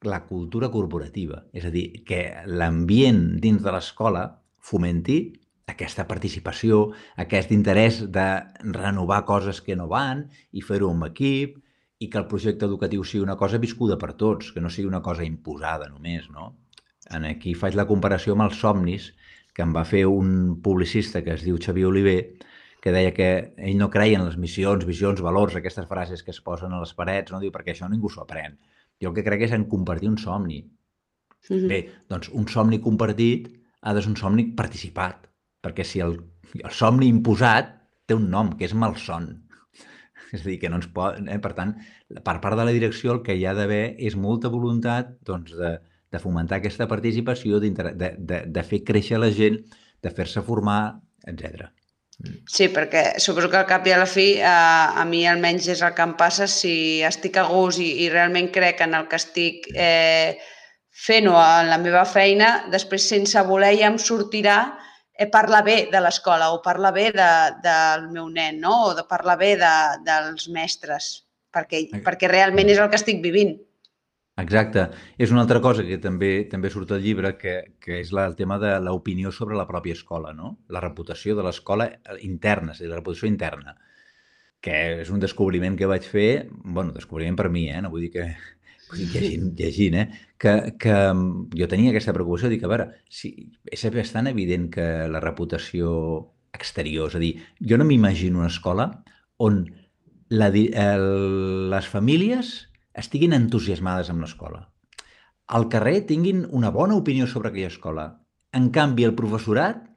la 0.07 0.21
cultura 0.29 0.69
corporativa, 0.71 1.43
és 1.53 1.65
a 1.67 1.73
dir, 1.75 2.05
que 2.07 2.21
l'ambient 2.47 3.39
dins 3.43 3.65
de 3.65 3.73
l'escola 3.75 4.29
fomenti 4.63 5.19
aquesta 5.69 6.07
participació, 6.09 6.93
aquest 7.21 7.51
interès 7.55 8.01
de 8.13 8.27
renovar 8.75 9.25
coses 9.29 9.61
que 9.65 9.77
no 9.77 9.89
van 9.91 10.27
i 10.53 10.63
fer-ho 10.65 10.93
amb 10.93 11.09
equip, 11.11 11.59
i 11.99 12.09
que 12.09 12.19
el 12.21 12.29
projecte 12.31 12.67
educatiu 12.67 13.05
sigui 13.05 13.25
una 13.25 13.37
cosa 13.37 13.59
viscuda 13.59 13.99
per 13.99 14.13
tots, 14.15 14.53
que 14.55 14.63
no 14.63 14.71
sigui 14.71 14.89
una 14.89 15.03
cosa 15.03 15.25
imposada 15.27 15.89
només, 15.91 16.29
no? 16.31 16.53
En 17.11 17.25
aquí 17.25 17.55
faig 17.55 17.75
la 17.75 17.89
comparació 17.89 18.35
amb 18.35 18.47
els 18.47 18.61
somnis 18.61 19.13
que 19.55 19.65
em 19.65 19.73
va 19.75 19.85
fer 19.89 20.05
un 20.07 20.61
publicista 20.63 21.25
que 21.27 21.35
es 21.35 21.43
diu 21.43 21.59
Xavier 21.59 21.89
Oliver, 21.89 22.19
que 22.81 22.93
deia 22.95 23.11
que 23.15 23.29
ell 23.59 23.79
no 23.81 23.89
creia 23.91 24.21
en 24.21 24.27
les 24.29 24.37
missions, 24.39 24.85
visions, 24.87 25.23
valors, 25.25 25.57
aquestes 25.59 25.89
frases 25.91 26.23
que 26.23 26.31
es 26.31 26.41
posen 26.41 26.73
a 26.73 26.83
les 26.83 26.95
parets, 26.95 27.33
no? 27.35 27.41
Diu, 27.43 27.51
perquè 27.55 27.75
això 27.75 27.89
ningú 27.91 28.11
s'ho 28.13 28.23
aprèn. 28.23 28.55
Jo 29.03 29.11
el 29.11 29.17
que 29.17 29.25
crec 29.27 29.49
és 29.49 29.55
en 29.57 29.67
compartir 29.71 30.11
un 30.11 30.19
somni. 30.19 30.61
Mm 30.63 31.57
-hmm. 31.57 31.69
Bé, 31.69 31.81
doncs 32.09 32.29
un 32.29 32.47
somni 32.47 32.79
compartit 32.81 33.51
ha 33.83 33.95
de 33.95 34.03
ser 34.03 34.11
un 34.11 34.17
somni 34.17 34.45
participat, 34.55 35.29
perquè 35.63 35.85
si 35.85 36.01
el, 36.01 36.21
el 36.55 36.71
somni 36.71 37.09
imposat 37.09 37.75
té 38.07 38.15
un 38.15 38.31
nom, 38.31 38.57
que 38.57 38.65
és 38.65 38.75
malson. 38.75 39.48
És 40.35 40.43
a 40.43 40.49
dir, 40.49 40.59
que 40.63 40.71
no 40.71 40.81
ens 40.81 40.89
pot... 40.95 41.19
Eh? 41.25 41.39
Per 41.43 41.55
tant, 41.57 41.75
per 42.25 42.39
part 42.43 42.59
de 42.59 42.67
la 42.69 42.75
direcció 42.77 43.17
el 43.17 43.23
que 43.27 43.37
hi 43.39 43.47
ha 43.49 43.57
d'haver 43.57 43.97
és 43.99 44.17
molta 44.17 44.51
voluntat 44.53 45.15
doncs, 45.29 45.55
de, 45.57 45.77
de 46.13 46.23
fomentar 46.23 46.59
aquesta 46.59 46.89
participació, 46.91 47.61
de, 47.63 47.73
de, 47.73 48.43
de 48.47 48.65
fer 48.67 48.85
créixer 48.87 49.21
la 49.21 49.33
gent, 49.35 49.61
de 50.05 50.15
fer-se 50.15 50.45
formar, 50.45 50.99
etc. 51.27 51.69
Sí, 52.51 52.67
perquè 52.75 53.21
suposo 53.23 53.47
que 53.51 53.61
al 53.61 53.67
cap 53.69 53.87
i 53.87 53.95
a 53.95 53.99
la 54.01 54.07
fi 54.11 54.41
a, 54.43 54.95
a 54.99 55.05
mi 55.07 55.23
almenys 55.31 55.69
és 55.71 55.83
el 55.87 55.93
que 55.95 56.03
em 56.03 56.17
passa 56.19 56.49
si 56.51 56.99
estic 57.07 57.39
a 57.39 57.45
gust 57.47 57.79
i, 57.79 57.93
i 58.03 58.09
realment 58.11 58.51
crec 58.55 58.83
en 58.83 58.97
el 58.99 59.07
que 59.11 59.21
estic 59.21 59.69
eh, 59.75 60.35
fent-ho 61.07 61.37
en 61.39 61.71
la 61.71 61.79
meva 61.79 62.03
feina, 62.11 62.65
després 62.73 63.07
sense 63.13 63.43
voler 63.47 63.77
ja 63.79 63.93
em 63.93 64.01
sortirà 64.03 64.59
eh, 64.67 64.88
parlar 65.27 65.65
bé 65.67 65.77
de 65.91 66.01
l'escola 66.01 66.53
o 66.55 66.61
parlar 66.63 66.93
bé 66.95 67.09
de, 67.11 67.31
del 67.65 68.07
meu 68.15 68.29
nen, 68.31 68.61
no? 68.63 68.75
o 68.91 68.93
de 68.95 69.03
parlar 69.11 69.35
bé 69.41 69.57
de, 69.59 69.73
dels 70.07 70.47
mestres, 70.55 71.09
perquè, 71.55 71.89
perquè 72.07 72.31
realment 72.31 72.71
és 72.71 72.79
el 72.79 72.91
que 72.93 73.01
estic 73.01 73.19
vivint. 73.25 73.57
Exacte. 74.39 74.85
És 75.19 75.33
una 75.35 75.43
altra 75.43 75.59
cosa 75.59 75.83
que 75.83 75.99
també 75.99 76.45
també 76.51 76.71
surt 76.71 76.93
al 76.95 77.03
llibre, 77.03 77.33
que, 77.41 77.57
que 77.83 77.99
és 77.99 78.13
la, 78.15 78.29
el 78.31 78.37
tema 78.39 78.61
de 78.63 78.77
l'opinió 78.85 79.33
sobre 79.35 79.59
la 79.59 79.67
pròpia 79.67 79.97
escola, 79.99 80.31
no? 80.33 80.53
La 80.71 80.83
reputació 80.85 81.35
de 81.35 81.43
l'escola 81.43 81.89
interna, 82.23 82.77
és 82.77 82.79
a 82.79 82.85
dir, 82.85 82.93
la 82.93 83.01
reputació 83.01 83.27
interna, 83.27 83.75
que 84.63 84.77
és 85.03 85.11
un 85.11 85.19
descobriment 85.19 85.75
que 85.79 85.91
vaig 85.91 86.07
fer, 86.07 86.47
bueno, 86.63 86.95
descobriment 86.95 87.39
per 87.39 87.49
mi, 87.51 87.67
eh? 87.73 87.83
No 87.83 87.91
vull 87.91 88.07
dir 88.07 88.13
que, 88.15 88.29
llegint, 88.95 89.53
llegint, 89.59 89.97
eh? 89.99 90.07
Que, 90.39 90.55
que 90.81 90.97
jo 91.59 91.69
tenia 91.71 91.93
aquesta 91.93 92.15
preocupació, 92.17 92.51
dic, 92.53 92.65
a 92.65 92.71
veure, 92.71 92.89
si, 93.11 93.33
és 93.65 93.85
bastant 93.95 94.31
evident 94.31 94.69
que 94.75 94.87
la 95.11 95.23
reputació 95.25 95.91
exterior, 96.55 97.11
és 97.11 97.19
a 97.19 97.23
dir, 97.23 97.35
jo 97.61 97.79
no 97.79 97.87
m'imagino 97.89 98.41
una 98.41 98.53
escola 98.53 98.89
on 99.39 99.65
la, 100.29 100.49
el, 100.53 101.07
les 101.73 101.89
famílies 101.91 102.55
estiguin 102.99 103.37
entusiasmades 103.37 104.11
amb 104.13 104.25
l'escola. 104.25 104.67
Al 105.49 105.69
carrer 105.73 106.03
tinguin 106.09 106.45
una 106.53 106.71
bona 106.71 106.97
opinió 106.99 107.27
sobre 107.27 107.51
aquella 107.51 107.73
escola. 107.73 108.09
En 108.53 108.69
canvi, 108.75 109.07
el 109.09 109.17
professorat 109.17 109.88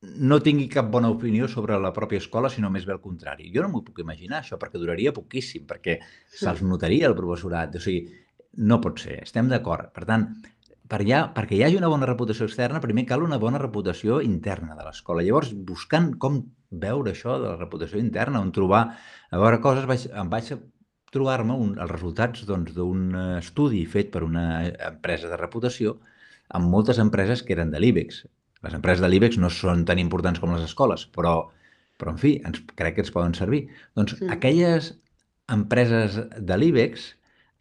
no 0.00 0.38
tingui 0.40 0.68
cap 0.72 0.88
bona 0.92 1.10
opinió 1.12 1.48
sobre 1.48 1.76
la 1.78 1.92
pròpia 1.92 2.22
escola, 2.22 2.48
sinó 2.48 2.70
més 2.72 2.86
bé 2.88 2.94
el 2.94 3.02
contrari. 3.04 3.50
Jo 3.54 3.64
no 3.64 3.72
m'ho 3.72 3.82
puc 3.84 4.00
imaginar, 4.00 4.40
això, 4.40 4.56
perquè 4.60 4.80
duraria 4.80 5.12
poquíssim, 5.12 5.66
perquè 5.68 5.98
se'ls 6.40 6.62
notaria 6.64 7.10
el 7.10 7.16
professorat. 7.18 7.76
O 7.76 7.84
sigui, 7.84 8.06
no 8.64 8.80
pot 8.80 9.02
ser, 9.02 9.20
estem 9.26 9.50
d'acord. 9.52 9.92
Per 9.92 10.06
tant, 10.08 10.26
per 10.90 11.02
ja, 11.06 11.20
perquè 11.36 11.58
hi 11.58 11.62
hagi 11.66 11.78
una 11.78 11.90
bona 11.92 12.08
reputació 12.08 12.48
externa, 12.48 12.80
primer 12.82 13.04
cal 13.06 13.22
una 13.26 13.38
bona 13.38 13.60
reputació 13.62 14.18
interna 14.24 14.74
de 14.78 14.88
l'escola. 14.88 15.22
Llavors, 15.26 15.52
buscant 15.68 16.14
com 16.22 16.40
veure 16.70 17.12
això 17.12 17.36
de 17.38 17.52
la 17.52 17.60
reputació 17.60 18.00
interna, 18.00 18.40
on 18.40 18.50
trobar 18.56 18.82
a 19.30 19.42
veure 19.44 19.60
coses, 19.62 19.86
vaig, 19.90 20.08
em 20.10 20.32
vaig 20.32 20.50
trobar-me 21.12 21.56
els 21.68 21.92
resultats 21.92 22.46
doncs, 22.48 22.72
d'un 22.74 23.08
doncs, 23.12 23.44
estudi 23.44 23.84
fet 23.84 24.10
per 24.14 24.24
una 24.24 24.64
empresa 24.88 25.28
de 25.28 25.38
reputació 25.38 25.98
amb 26.56 26.70
moltes 26.72 26.98
empreses 27.02 27.44
que 27.44 27.54
eren 27.54 27.70
de 27.70 27.82
l'IBEX. 27.82 28.24
Les 28.66 28.76
empreses 28.76 29.00
de 29.02 29.08
l'IBEX 29.08 29.38
no 29.40 29.48
són 29.52 29.86
tan 29.88 30.00
importants 30.02 30.40
com 30.40 30.52
les 30.54 30.66
escoles, 30.66 31.06
però, 31.16 31.34
però 32.00 32.12
en 32.14 32.20
fi, 32.20 32.34
ens, 32.46 32.60
crec 32.76 32.98
que 32.98 33.04
ens 33.06 33.14
poden 33.14 33.36
servir. 33.38 33.64
Doncs 33.96 34.18
sí. 34.18 34.28
aquelles 34.32 34.92
empreses 35.50 36.18
de 36.36 36.58
l'IBEX, 36.60 37.10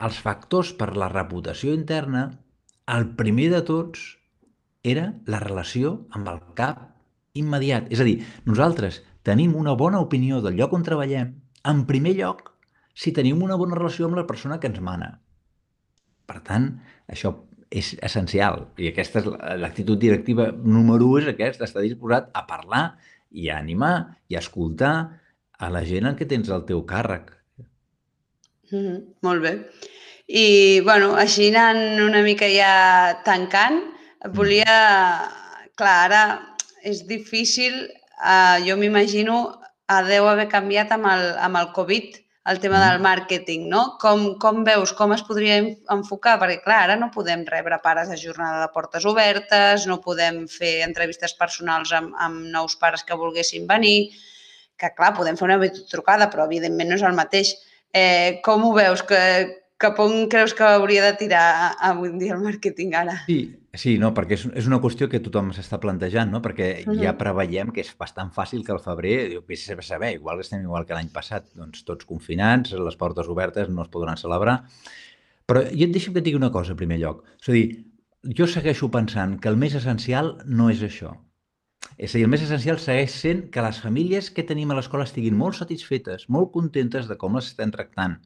els 0.05 0.19
factors 0.23 0.73
per 0.79 0.91
la 0.95 1.09
reputació 1.11 1.73
interna, 1.75 2.29
el 2.89 3.09
primer 3.19 3.49
de 3.53 3.63
tots 3.67 4.05
era 4.83 5.09
la 5.27 5.41
relació 5.43 5.95
amb 6.15 6.29
el 6.31 6.39
cap 6.57 6.85
immediat. 7.39 7.89
És 7.93 8.01
a 8.01 8.07
dir, 8.07 8.19
nosaltres 8.47 9.01
tenim 9.27 9.55
una 9.59 9.75
bona 9.79 9.99
opinió 10.03 10.39
del 10.43 10.57
lloc 10.59 10.73
on 10.75 10.85
treballem, 10.87 11.35
en 11.69 11.83
primer 11.87 12.15
lloc, 12.17 12.53
si 12.95 13.13
tenim 13.15 13.43
una 13.43 13.57
bona 13.59 13.77
relació 13.77 14.07
amb 14.07 14.19
la 14.19 14.27
persona 14.27 14.59
que 14.59 14.71
ens 14.71 14.79
mana. 14.83 15.13
Per 16.29 16.39
tant, 16.45 16.71
això 17.11 17.33
és 17.69 17.93
essencial. 18.01 18.63
I 18.81 18.89
aquesta 18.91 19.21
és 19.21 19.29
l'actitud 19.61 19.99
directiva 20.01 20.49
número 20.51 21.11
1 21.13 21.23
és 21.23 21.31
aquesta, 21.33 21.67
estar 21.69 21.85
disposat 21.85 22.29
a 22.33 22.45
parlar 22.49 22.83
i 23.29 23.49
a 23.49 23.59
animar 23.61 23.93
i 24.29 24.37
a 24.37 24.43
escoltar 24.43 24.93
a 25.59 25.69
la 25.69 25.83
gent 25.85 26.09
en 26.09 26.17
què 26.17 26.27
tens 26.27 26.49
el 26.49 26.65
teu 26.65 26.81
càrrec. 26.87 27.29
Mm 28.71 28.79
-hmm, 28.79 28.99
molt 29.21 29.41
bé. 29.41 29.53
I, 30.29 30.81
bueno, 30.85 31.15
així 31.17 31.49
anant 31.49 32.01
una 32.05 32.21
mica 32.21 32.47
ja 32.47 33.21
tancant, 33.25 33.81
volia... 34.33 34.75
Clar, 35.79 36.11
ara 36.11 36.23
és 36.83 37.05
difícil, 37.07 37.73
eh, 38.19 38.57
jo 38.67 38.75
m'imagino, 38.75 39.61
a 39.87 40.03
deu 40.03 40.27
haver 40.27 40.49
canviat 40.51 40.91
amb 40.91 41.07
el, 41.07 41.23
amb 41.39 41.55
el 41.55 41.69
Covid, 41.71 42.17
el 42.49 42.59
tema 42.59 42.79
del 42.81 43.01
màrqueting, 43.03 43.67
no? 43.69 43.83
Com, 44.01 44.25
com 44.41 44.63
veus, 44.65 44.93
com 44.97 45.13
es 45.13 45.21
podria 45.27 45.59
enfocar? 45.93 46.37
Perquè, 46.41 46.59
clar, 46.63 46.79
ara 46.87 46.97
no 46.99 47.11
podem 47.13 47.45
rebre 47.47 47.77
pares 47.83 48.09
a 48.09 48.17
jornada 48.17 48.63
de 48.63 48.71
portes 48.73 49.05
obertes, 49.09 49.85
no 49.89 49.99
podem 50.01 50.43
fer 50.49 50.79
entrevistes 50.87 51.35
personals 51.37 51.93
amb, 51.93 52.15
amb 52.17 52.49
nous 52.53 52.75
pares 52.81 53.05
que 53.05 53.17
volguessin 53.17 53.69
venir, 53.69 54.11
que, 54.79 54.89
clar, 54.97 55.13
podem 55.17 55.37
fer 55.37 55.49
una 55.49 55.59
trucada, 55.91 56.29
però, 56.33 56.49
evidentment, 56.49 56.89
no 56.89 56.97
és 56.97 57.05
el 57.05 57.17
mateix. 57.17 57.53
Eh, 57.93 58.39
com 58.45 58.65
ho 58.65 58.73
veus? 58.77 59.05
Que, 59.05 59.21
cap 59.79 59.99
on 60.03 60.27
creus 60.29 60.53
que 60.53 60.65
hauria 60.67 61.05
de 61.05 61.13
tirar 61.21 61.75
avui 61.79 62.11
dia 62.19 62.35
el 62.35 62.43
màrqueting 62.43 62.95
ara? 62.99 63.15
Sí, 63.25 63.39
Sí, 63.79 63.93
no, 64.01 64.09
perquè 64.15 64.35
és, 64.35 64.41
és 64.59 64.65
una 64.67 64.81
qüestió 64.83 65.07
que 65.07 65.21
tothom 65.23 65.53
s'està 65.55 65.77
plantejant, 65.79 66.31
no? 66.33 66.41
perquè 66.43 66.67
uh 66.81 66.89
-huh. 66.89 67.03
ja 67.03 67.13
preveiem 67.17 67.69
que 67.71 67.81
és 67.81 67.91
bastant 67.97 68.31
fàcil 68.35 68.65
que 68.65 68.73
al 68.73 68.81
febrer, 68.83 69.29
diu, 69.29 69.43
vés 69.47 69.69
a 69.69 69.81
saber, 69.81 70.13
igual 70.15 70.41
estem 70.41 70.61
igual 70.61 70.85
que 70.85 70.93
l'any 70.93 71.09
passat, 71.13 71.45
doncs 71.55 71.85
tots 71.85 72.05
confinats, 72.05 72.73
les 72.73 72.97
portes 72.97 73.27
obertes, 73.27 73.69
no 73.69 73.83
es 73.83 73.87
podran 73.87 74.17
celebrar. 74.17 74.65
Però 75.45 75.63
jo 75.63 75.85
et 75.85 75.93
deixo 75.93 76.11
que 76.11 76.19
et 76.19 76.25
digui 76.25 76.35
una 76.35 76.51
cosa, 76.51 76.71
en 76.71 76.77
primer 76.77 76.99
lloc. 76.99 77.23
És 77.41 77.49
a 77.49 77.51
dir, 77.53 77.85
jo 78.37 78.47
segueixo 78.47 78.91
pensant 78.91 79.39
que 79.39 79.49
el 79.49 79.55
més 79.55 79.73
essencial 79.75 80.37
no 80.45 80.69
és 80.69 80.81
això. 80.81 81.15
És 81.97 82.13
a 82.13 82.17
dir, 82.17 82.25
el 82.25 82.29
més 82.29 82.43
essencial 82.43 82.79
segueix 82.79 83.11
sent 83.11 83.49
que 83.49 83.61
les 83.61 83.79
famílies 83.79 84.29
que 84.29 84.43
tenim 84.43 84.71
a 84.71 84.75
l'escola 84.75 85.05
estiguin 85.05 85.37
molt 85.37 85.55
satisfetes, 85.55 86.27
molt 86.27 86.51
contentes 86.51 87.07
de 87.07 87.15
com 87.15 87.35
les 87.35 87.45
estem 87.45 87.71
tractant. 87.71 88.19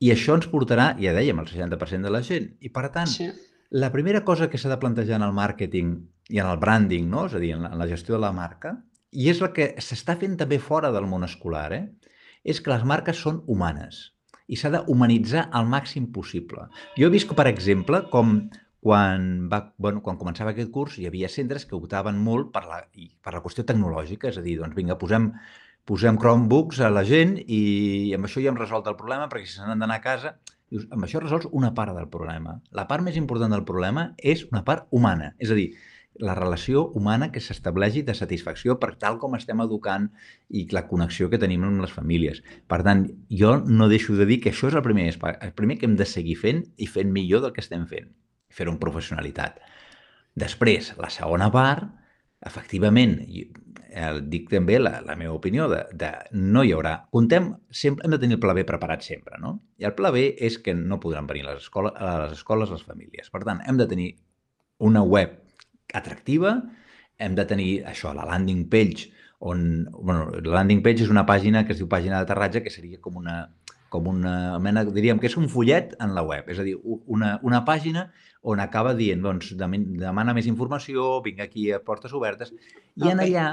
I 0.00 0.12
això 0.12 0.34
ens 0.34 0.46
portarà, 0.46 0.96
ja 1.00 1.12
dèiem, 1.12 1.38
el 1.38 1.46
60% 1.46 2.02
de 2.02 2.10
la 2.10 2.22
gent. 2.22 2.56
I 2.60 2.68
per 2.68 2.90
tant, 2.90 3.06
sí 3.06 3.30
la 3.70 3.90
primera 3.94 4.24
cosa 4.26 4.50
que 4.50 4.58
s'ha 4.58 4.70
de 4.72 4.78
plantejar 4.82 5.18
en 5.20 5.26
el 5.26 5.34
màrqueting 5.34 5.92
i 6.30 6.38
en 6.42 6.46
el 6.50 6.58
branding, 6.62 7.08
no? 7.10 7.26
és 7.30 7.34
a 7.34 7.42
dir, 7.42 7.52
en 7.56 7.66
la, 7.66 7.72
en 7.74 7.78
la 7.78 7.88
gestió 7.90 8.16
de 8.16 8.22
la 8.22 8.32
marca, 8.34 8.76
i 9.10 9.30
és 9.30 9.40
el 9.42 9.52
que 9.54 9.72
s'està 9.82 10.16
fent 10.18 10.36
també 10.38 10.58
fora 10.62 10.90
del 10.94 11.06
món 11.10 11.26
escolar, 11.26 11.68
eh? 11.74 11.84
és 12.42 12.60
que 12.62 12.72
les 12.72 12.86
marques 12.86 13.18
són 13.18 13.42
humanes 13.46 14.10
i 14.50 14.58
s'ha 14.58 14.72
d'humanitzar 14.74 15.46
al 15.54 15.68
màxim 15.70 16.08
possible. 16.10 16.66
Jo 16.98 17.06
he 17.06 17.14
vist, 17.14 17.30
per 17.38 17.46
exemple, 17.46 18.02
com 18.10 18.40
quan, 18.80 19.26
va, 19.52 19.60
bueno, 19.78 20.00
quan 20.02 20.18
començava 20.18 20.54
aquest 20.54 20.70
curs 20.74 20.96
hi 20.98 21.06
havia 21.06 21.28
centres 21.30 21.66
que 21.68 21.76
optaven 21.76 22.18
molt 22.18 22.50
per 22.54 22.64
la, 22.66 22.80
per 23.22 23.34
la 23.36 23.42
qüestió 23.44 23.64
tecnològica, 23.68 24.30
és 24.32 24.40
a 24.40 24.44
dir, 24.44 24.56
doncs 24.58 24.74
vinga, 24.74 24.96
posem, 24.98 25.30
posem 25.86 26.18
Chromebooks 26.18 26.80
a 26.82 26.90
la 26.90 27.04
gent 27.06 27.36
i 27.44 27.60
amb 28.16 28.26
això 28.26 28.42
ja 28.42 28.50
hem 28.50 28.58
resolt 28.58 28.88
el 28.90 28.96
problema 28.98 29.28
perquè 29.30 29.46
si 29.46 29.58
s'han 29.58 29.78
d'anar 29.78 30.00
a 30.00 30.04
casa 30.04 30.34
Dius, 30.70 30.86
amb 30.94 31.02
això 31.06 31.18
resols 31.22 31.48
una 31.50 31.72
part 31.74 31.96
del 31.96 32.06
problema. 32.10 32.60
La 32.70 32.86
part 32.90 33.02
més 33.02 33.16
important 33.18 33.50
del 33.50 33.64
problema 33.66 34.12
és 34.34 34.44
una 34.52 34.62
part 34.66 34.86
humana, 34.94 35.32
és 35.42 35.50
a 35.50 35.56
dir, 35.58 35.72
la 36.20 36.34
relació 36.34 36.84
humana 36.98 37.30
que 37.32 37.40
s'estableixi 37.42 38.02
de 38.06 38.14
satisfacció 38.14 38.76
per 38.82 38.92
tal 39.02 39.18
com 39.22 39.34
estem 39.38 39.62
educant 39.64 40.08
i 40.50 40.66
la 40.74 40.84
connexió 40.88 41.30
que 41.30 41.40
tenim 41.42 41.64
amb 41.66 41.82
les 41.82 41.94
famílies. 41.94 42.42
Per 42.70 42.80
tant, 42.86 43.06
jo 43.42 43.56
no 43.66 43.88
deixo 43.90 44.14
de 44.18 44.26
dir 44.28 44.40
que 44.44 44.52
això 44.52 44.68
és 44.70 44.76
el 44.78 44.84
primer, 44.86 45.08
el 45.30 45.54
primer 45.58 45.78
que 45.78 45.88
hem 45.88 45.96
de 45.98 46.06
seguir 46.06 46.36
fent 46.38 46.64
i 46.76 46.90
fent 46.90 47.10
millor 47.14 47.46
del 47.46 47.54
que 47.56 47.64
estem 47.64 47.86
fent, 47.90 48.10
fer-ho 48.50 48.74
amb 48.74 48.82
professionalitat. 48.82 49.58
Després, 50.38 50.92
la 51.00 51.10
segona 51.10 51.50
part, 51.50 51.88
efectivament, 52.46 53.18
eh, 53.90 54.12
dic 54.32 54.48
també 54.50 54.78
la, 54.80 55.00
la 55.04 55.16
meva 55.18 55.34
opinió 55.36 55.68
de, 55.70 55.82
de 55.92 56.10
no 56.32 56.64
hi 56.64 56.72
haurà... 56.76 56.94
Contem, 57.12 57.50
sempre, 57.70 58.06
hem 58.06 58.14
de 58.14 58.20
tenir 58.22 58.38
el 58.38 58.42
pla 58.42 58.54
B 58.56 58.64
preparat 58.68 59.04
sempre, 59.04 59.38
no? 59.42 59.56
I 59.80 59.88
el 59.88 59.94
pla 59.98 60.12
B 60.14 60.24
és 60.40 60.58
que 60.64 60.74
no 60.76 61.00
podran 61.02 61.28
venir 61.28 61.44
a 61.46 61.52
les 61.52 61.66
escoles, 61.66 61.96
a 61.96 62.16
les 62.24 62.38
escoles 62.38 62.72
les 62.72 62.84
famílies. 62.86 63.30
Per 63.32 63.42
tant, 63.44 63.62
hem 63.68 63.80
de 63.80 63.88
tenir 63.90 64.10
una 64.80 65.02
web 65.04 65.36
atractiva, 65.92 66.56
hem 67.20 67.36
de 67.36 67.44
tenir 67.44 67.70
això, 67.90 68.14
la 68.16 68.24
landing 68.28 68.64
page, 68.72 69.10
on, 69.40 69.88
bueno, 69.92 70.30
la 70.40 70.60
landing 70.60 70.80
page 70.84 71.04
és 71.04 71.12
una 71.12 71.26
pàgina 71.28 71.66
que 71.66 71.74
es 71.76 71.80
diu 71.80 71.88
pàgina 71.90 72.20
d'aterratge, 72.20 72.64
que 72.64 72.72
seria 72.72 73.00
com 73.04 73.20
una, 73.20 73.42
com 73.92 74.08
una 74.08 74.56
mena, 74.62 74.86
diríem 74.88 75.20
que 75.20 75.28
és 75.28 75.36
un 75.36 75.48
fullet 75.52 75.92
en 76.00 76.14
la 76.16 76.24
web, 76.24 76.48
és 76.48 76.60
a 76.60 76.64
dir, 76.64 76.78
una, 76.80 77.34
una 77.44 77.64
pàgina 77.68 78.08
on 78.42 78.60
acaba 78.60 78.94
dient, 78.96 79.20
doncs, 79.24 79.52
demana 79.56 80.34
més 80.36 80.48
informació, 80.48 81.18
vinc 81.24 81.42
aquí 81.44 81.70
a 81.72 81.80
portes 81.84 82.14
obertes, 82.16 82.54
i 82.96 83.04
okay. 83.04 83.12
en 83.12 83.22
allà 83.26 83.46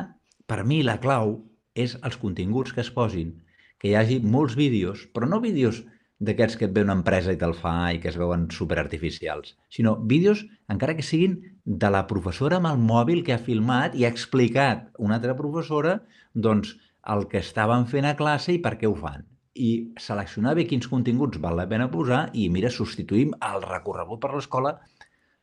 per 0.47 0.63
mi 0.63 0.79
la 0.85 0.97
clau 1.03 1.41
és 1.75 1.97
els 2.07 2.17
continguts 2.21 2.73
que 2.73 2.81
es 2.85 2.91
posin, 2.93 3.35
que 3.77 3.91
hi 3.91 3.95
hagi 3.99 4.17
molts 4.23 4.55
vídeos, 4.57 5.05
però 5.13 5.27
no 5.29 5.41
vídeos 5.43 5.83
d'aquests 6.23 6.57
que 6.57 6.65
et 6.65 6.73
ve 6.73 6.81
una 6.85 6.95
empresa 6.97 7.33
i 7.35 7.37
te'l 7.37 7.53
fa 7.53 7.91
i 7.93 7.99
que 8.01 8.09
es 8.09 8.17
veuen 8.17 8.47
superartificials, 8.53 9.53
sinó 9.69 9.97
vídeos, 10.13 10.45
encara 10.73 10.95
que 10.97 11.05
siguin 11.05 11.37
de 11.65 11.91
la 11.93 12.05
professora 12.09 12.57
amb 12.57 12.71
el 12.71 12.81
mòbil 12.81 13.21
que 13.27 13.35
ha 13.35 13.43
filmat 13.49 13.93
i 13.95 14.07
ha 14.07 14.13
explicat 14.15 14.87
una 14.97 15.19
altra 15.19 15.35
professora 15.37 15.99
doncs, 16.33 16.73
el 17.07 17.27
que 17.31 17.43
estaven 17.43 17.85
fent 17.91 18.07
a 18.07 18.15
classe 18.19 18.55
i 18.55 18.61
per 18.63 18.75
què 18.79 18.89
ho 18.89 18.95
fan. 18.97 19.27
I 19.57 19.71
seleccionar 20.01 20.55
bé 20.57 20.67
quins 20.69 20.87
continguts 20.91 21.41
val 21.43 21.57
la 21.57 21.67
pena 21.69 21.89
posar 21.91 22.27
i, 22.33 22.47
mira, 22.53 22.71
substituïm 22.73 23.33
el 23.49 23.63
recorregut 23.65 24.21
per 24.23 24.33
l'escola 24.35 24.77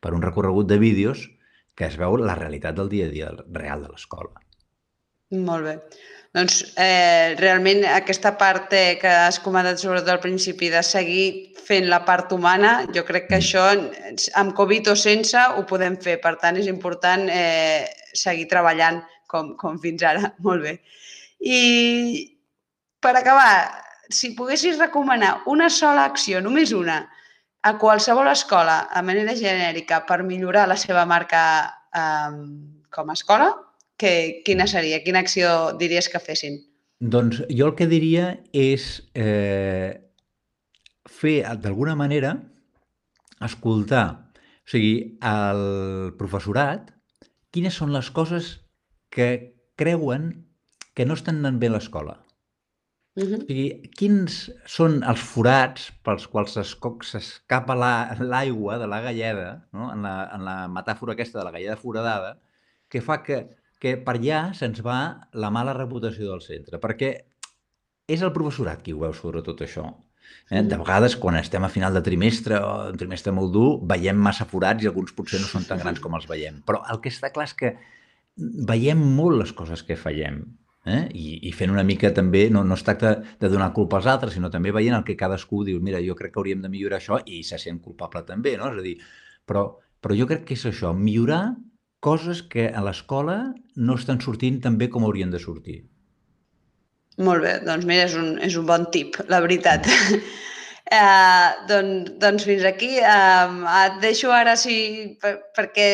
per 0.01 0.13
un 0.15 0.23
recorregut 0.23 0.69
de 0.71 0.79
vídeos 0.79 1.29
que 1.75 1.89
es 1.89 1.97
veu 1.99 2.17
la 2.21 2.37
realitat 2.39 2.77
del 2.79 2.91
dia 2.93 3.09
a 3.09 3.13
dia 3.13 3.31
real 3.53 3.83
de 3.83 3.91
l'escola. 3.91 4.45
Molt 5.35 5.67
bé. 5.67 5.79
Doncs 6.35 6.61
eh, 6.83 7.35
realment 7.39 7.85
aquesta 7.87 8.35
part 8.39 8.73
eh, 8.75 8.97
que 9.01 9.11
has 9.27 9.39
comentat 9.43 9.79
sobretot 9.79 10.11
al 10.17 10.23
principi 10.23 10.71
de 10.71 10.83
seguir 10.83 11.55
fent 11.65 11.87
la 11.89 12.01
part 12.05 12.33
humana, 12.35 12.73
jo 12.95 13.05
crec 13.07 13.29
que 13.31 13.39
mm. 13.39 13.43
això 13.43 14.33
amb 14.41 14.55
Covid 14.59 14.91
o 14.91 14.97
sense 14.99 15.39
ho 15.39 15.63
podem 15.71 15.97
fer. 16.03 16.19
Per 16.23 16.35
tant, 16.43 16.59
és 16.59 16.71
important 16.71 17.29
eh, 17.31 17.87
seguir 18.13 18.49
treballant 18.51 19.01
com, 19.31 19.55
com 19.61 19.79
fins 19.83 20.03
ara. 20.07 20.35
Molt 20.47 20.67
bé. 20.67 20.77
I 21.39 21.61
per 23.05 23.15
acabar, 23.21 23.85
si 24.11 24.35
poguessis 24.35 24.79
recomanar 24.79 25.43
una 25.47 25.69
sola 25.71 26.05
acció, 26.05 26.41
només 26.45 26.73
una, 26.73 27.05
a 27.65 27.77
qualsevol 27.81 28.29
escola, 28.29 28.85
a 28.93 29.03
manera 29.03 29.35
genèrica, 29.37 30.05
per 30.09 30.23
millorar 30.23 30.67
la 30.69 30.77
seva 30.77 31.07
marca 31.09 31.43
eh, 31.97 32.35
com 32.93 33.11
a 33.11 33.17
escola, 33.17 33.51
que, 33.97 34.43
quina 34.45 34.67
seria? 34.67 35.01
Quina 35.05 35.23
acció 35.25 35.73
diries 35.81 36.11
que 36.13 36.21
fessin? 36.21 36.61
Doncs 37.01 37.43
jo 37.51 37.71
el 37.71 37.77
que 37.79 37.89
diria 37.91 38.35
és 38.53 39.03
eh, 39.15 40.01
fer, 41.11 41.39
d'alguna 41.63 41.97
manera, 41.99 42.35
escoltar, 43.45 44.07
o 44.65 44.71
sigui, 44.71 44.95
el 45.21 46.15
professorat, 46.21 46.93
quines 47.55 47.77
són 47.81 47.93
les 47.95 48.11
coses 48.11 48.59
que 49.15 49.55
creuen 49.79 50.31
que 50.95 51.07
no 51.07 51.17
estan 51.19 51.41
anant 51.43 51.59
bé 51.63 51.71
a 51.71 51.77
l'escola. 51.77 52.19
Uh 53.15 53.23
-huh. 53.23 53.43
O 53.43 53.47
sigui, 53.47 53.91
quins 53.99 54.51
són 54.67 55.03
els 55.03 55.21
forats 55.21 55.93
pels 56.03 56.27
quals 56.27 56.57
s'escapa 56.59 57.75
l'aigua 57.75 58.73
la, 58.75 58.79
de 58.79 58.87
la 58.87 59.01
galleda, 59.01 59.51
no? 59.73 59.93
en, 59.93 60.03
la, 60.03 60.31
en 60.35 60.45
la 60.45 60.57
metàfora 60.69 61.13
aquesta 61.13 61.39
de 61.39 61.45
la 61.45 61.53
galleda 61.53 61.77
foradada, 61.77 62.39
que 62.89 63.01
fa 63.01 63.23
que 63.23 63.49
que 63.85 63.99
per 64.01 64.17
allà 64.17 64.41
se'ns 64.57 64.81
va 64.85 64.99
la 65.37 65.51
mala 65.53 65.75
reputació 65.77 66.31
del 66.31 66.43
centre, 66.45 66.81
perquè 66.81 67.13
és 68.09 68.23
el 68.25 68.33
professorat 68.37 68.83
qui 68.85 68.95
ho 68.95 69.03
veu 69.03 69.13
sobre 69.17 69.43
tot 69.45 69.61
això. 69.67 69.85
Eh? 70.49 70.63
De 70.65 70.79
vegades, 70.81 71.19
quan 71.21 71.37
estem 71.37 71.65
a 71.67 71.73
final 71.73 71.97
de 71.97 72.03
trimestre 72.07 72.61
o 72.65 72.71
un 72.93 73.01
trimestre 73.01 73.35
molt 73.37 73.53
dur, 73.53 73.69
veiem 73.91 74.21
massa 74.29 74.47
forats 74.49 74.85
i 74.85 74.89
alguns 74.89 75.13
potser 75.17 75.41
no 75.43 75.51
són 75.51 75.67
tan 75.69 75.83
grans 75.83 76.01
com 76.05 76.17
els 76.17 76.29
veiem. 76.31 76.63
Però 76.69 76.81
el 76.93 77.03
que 77.05 77.13
està 77.13 77.33
clar 77.35 77.49
és 77.51 77.57
que 77.61 77.75
veiem 78.73 79.05
molt 79.19 79.43
les 79.43 79.53
coses 79.57 79.85
que 79.85 80.01
fallem. 80.01 80.41
Eh? 80.85 81.09
I, 81.17 81.29
I 81.49 81.53
fent 81.57 81.73
una 81.73 81.85
mica 81.87 82.11
també, 82.13 82.43
no, 82.53 82.61
no 82.65 82.77
es 82.77 82.85
tracta 82.85 83.15
de 83.41 83.49
donar 83.49 83.71
culpa 83.77 83.97
als 83.97 84.09
altres, 84.13 84.35
sinó 84.37 84.51
també 84.53 84.73
veient 84.75 84.99
el 84.99 85.05
que 85.07 85.17
cadascú 85.17 85.63
diu, 85.65 85.79
mira, 85.81 86.03
jo 86.05 86.17
crec 86.19 86.35
que 86.35 86.43
hauríem 86.43 86.61
de 86.61 86.69
millorar 86.69 86.99
això 87.01 87.23
i 87.25 87.41
se 87.49 87.59
sent 87.63 87.81
culpable 87.81 88.21
també, 88.29 88.59
no? 88.61 88.69
És 88.69 88.83
a 88.83 88.85
dir, 88.85 88.99
però, 89.49 89.65
però 90.05 90.19
jo 90.19 90.29
crec 90.29 90.45
que 90.51 90.59
és 90.59 90.67
això, 90.69 90.93
millorar 90.93 91.55
coses 92.05 92.43
que 92.53 92.69
a 92.69 92.85
l'escola 92.85 93.39
no 93.81 93.97
estan 93.97 94.21
sortint 94.21 94.61
tan 94.61 94.77
bé 94.77 94.91
com 94.93 95.07
haurien 95.09 95.33
de 95.33 95.41
sortir. 95.41 95.79
Molt 97.25 97.47
bé, 97.47 97.55
doncs 97.65 97.87
mira, 97.89 98.05
és 98.05 98.17
un, 98.21 98.35
és 98.43 98.57
un 98.61 98.67
bon 98.69 98.85
tip, 98.93 99.17
la 99.31 99.41
veritat. 99.41 99.89
Uh, 100.85 101.65
doncs, 101.71 102.11
doncs 102.21 102.45
fins 102.45 102.67
aquí. 102.69 102.91
Uh, 103.01 103.65
et 103.87 103.97
deixo 104.03 104.35
ara, 104.35 104.53
si, 104.61 104.77
per, 105.23 105.39
perquè 105.57 105.89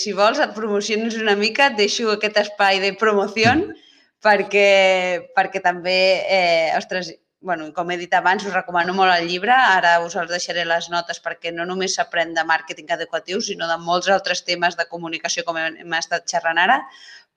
si 0.00 0.14
vols 0.16 0.40
et 0.40 0.54
promocionis 0.56 1.18
una 1.20 1.36
mica, 1.36 1.68
et 1.68 1.76
deixo 1.82 2.08
aquest 2.14 2.40
espai 2.46 2.80
de 2.80 2.94
promoció 2.96 3.52
perquè, 4.24 5.32
perquè 5.36 5.62
també, 5.64 5.98
eh, 6.28 6.70
ostres, 6.76 7.14
bueno, 7.40 7.70
com 7.72 7.90
he 7.90 7.96
dit 7.96 8.12
abans, 8.14 8.44
us 8.44 8.52
recomano 8.54 8.92
molt 8.94 9.14
el 9.14 9.26
llibre. 9.28 9.52
Ara 9.52 9.96
us 10.04 10.16
els 10.20 10.30
deixaré 10.30 10.66
les 10.68 10.90
notes 10.92 11.22
perquè 11.24 11.52
no 11.54 11.64
només 11.66 11.96
s'aprèn 11.96 12.34
de 12.36 12.44
màrqueting 12.44 12.92
educatiu, 12.92 13.40
sinó 13.40 13.68
de 13.68 13.78
molts 13.80 14.10
altres 14.12 14.44
temes 14.44 14.76
de 14.76 14.86
comunicació, 14.90 15.44
com 15.46 15.56
hem 15.56 15.96
estat 15.98 16.28
xerrant 16.28 16.60
ara. 16.60 16.82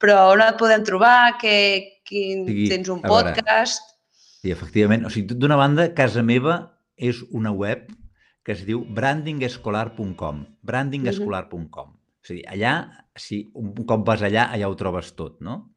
Però 0.02 0.34
on 0.34 0.44
et 0.44 0.60
podem 0.60 0.84
trobar? 0.84 1.38
Que, 1.40 2.02
que 2.04 2.24
sí, 2.44 2.68
tens 2.70 2.92
un 2.92 3.02
podcast? 3.02 3.96
Sí, 4.42 4.52
efectivament. 4.52 5.08
O 5.08 5.12
sigui, 5.14 5.38
d'una 5.40 5.56
banda, 5.56 5.88
casa 5.96 6.24
meva 6.26 6.60
és 7.00 7.24
una 7.32 7.54
web 7.56 7.88
que 8.44 8.52
es 8.52 8.66
diu 8.68 8.84
brandingescolar.com 8.84 10.42
brandingescolar.com 10.68 11.94
O 11.94 12.28
sigui, 12.28 12.44
allà, 12.52 12.74
si 13.16 13.46
un 13.56 13.72
cop 13.88 14.04
vas 14.08 14.24
allà, 14.28 14.50
allà 14.52 14.68
ho 14.68 14.76
trobes 14.76 15.14
tot, 15.16 15.40
no? 15.40 15.73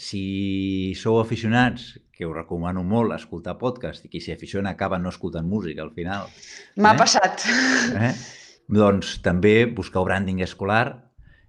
Si 0.00 0.94
sou 0.96 1.18
aficionats, 1.20 1.98
que 2.12 2.24
us 2.28 2.36
recomano 2.36 2.84
molt 2.86 3.12
escoltar 3.16 3.58
podcast, 3.60 4.06
i 4.06 4.12
qui 4.12 4.22
s'hi 4.22 4.32
aficiona 4.32 4.72
acaba 4.72 5.00
no 5.00 5.10
escoltant 5.12 5.48
música 5.48 5.82
al 5.84 5.92
final. 5.96 6.30
M'ha 6.80 6.94
eh? 6.94 6.98
passat. 7.00 7.44
Eh? 7.98 8.12
Doncs 8.72 9.18
també 9.24 9.66
busqueu 9.66 10.06
branding 10.06 10.40
escolar. 10.46 10.86